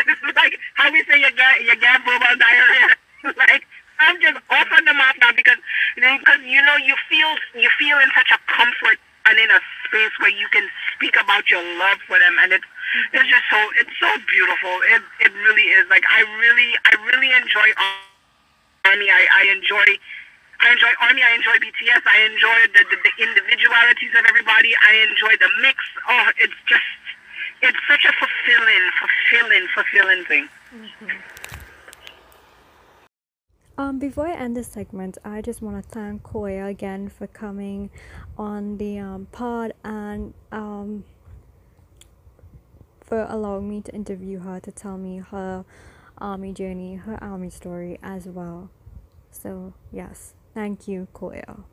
[0.08, 2.88] it's like how we say you get you get verbal diarrhea.
[3.36, 3.64] like
[4.02, 5.58] I'm just off on the mouth now because
[5.94, 10.14] because you know you feel you feel in such a comfort and in a space
[10.18, 12.66] where you can speak about your love for them, and it's
[13.12, 14.74] it's just so it's so beautiful.
[14.90, 15.86] It it really is.
[15.88, 17.68] Like I really I really enjoy
[18.84, 19.08] Army.
[19.10, 19.86] I I enjoy.
[20.62, 21.22] I enjoy Army.
[21.22, 22.06] I enjoy BTS.
[22.06, 24.70] I enjoy the, the, the individualities of everybody.
[24.78, 25.82] I enjoy the mix.
[26.08, 26.86] Oh, it's just,
[27.62, 30.46] it's such a fulfilling, fulfilling, fulfilling thing.
[30.70, 31.41] Mm-hmm.
[33.78, 37.88] Um, before I end this segment, I just want to thank Khoya again for coming
[38.36, 41.04] on the um, pod and um,
[43.00, 45.64] for allowing me to interview her to tell me her
[46.18, 48.68] army journey, her army story as well.
[49.30, 51.64] So, yes, thank you, Khoya.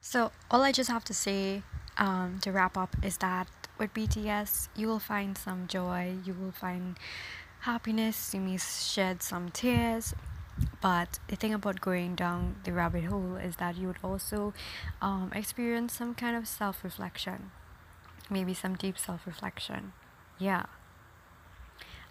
[0.00, 1.62] So, all I just have to say
[1.98, 3.48] um, to wrap up is that
[3.78, 6.98] with BTS, you will find some joy, you will find
[7.60, 10.14] happiness, you may shed some tears,
[10.80, 14.52] but the thing about going down the rabbit hole is that you would also
[15.02, 17.50] um, experience some kind of self reflection,
[18.30, 19.92] maybe some deep self reflection.
[20.38, 20.66] Yeah.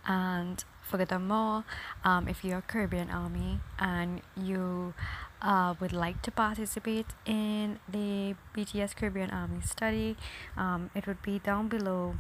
[0.06, 1.64] And furthermore,
[2.04, 4.94] um, if you're a Caribbean Army and you
[5.42, 10.18] uh, would like to participate in the BTS Caribbean Army study,
[10.58, 12.16] um, it would be down below.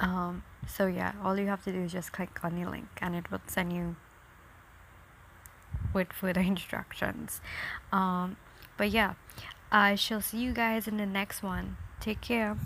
[0.00, 3.14] Um, so yeah, all you have to do is just click on the link and
[3.14, 3.94] it will send you
[5.94, 7.40] with further instructions.
[7.92, 8.36] Um,
[8.76, 9.14] but yeah
[9.74, 11.76] i shall see you guys in the next one.
[11.98, 12.56] Take care.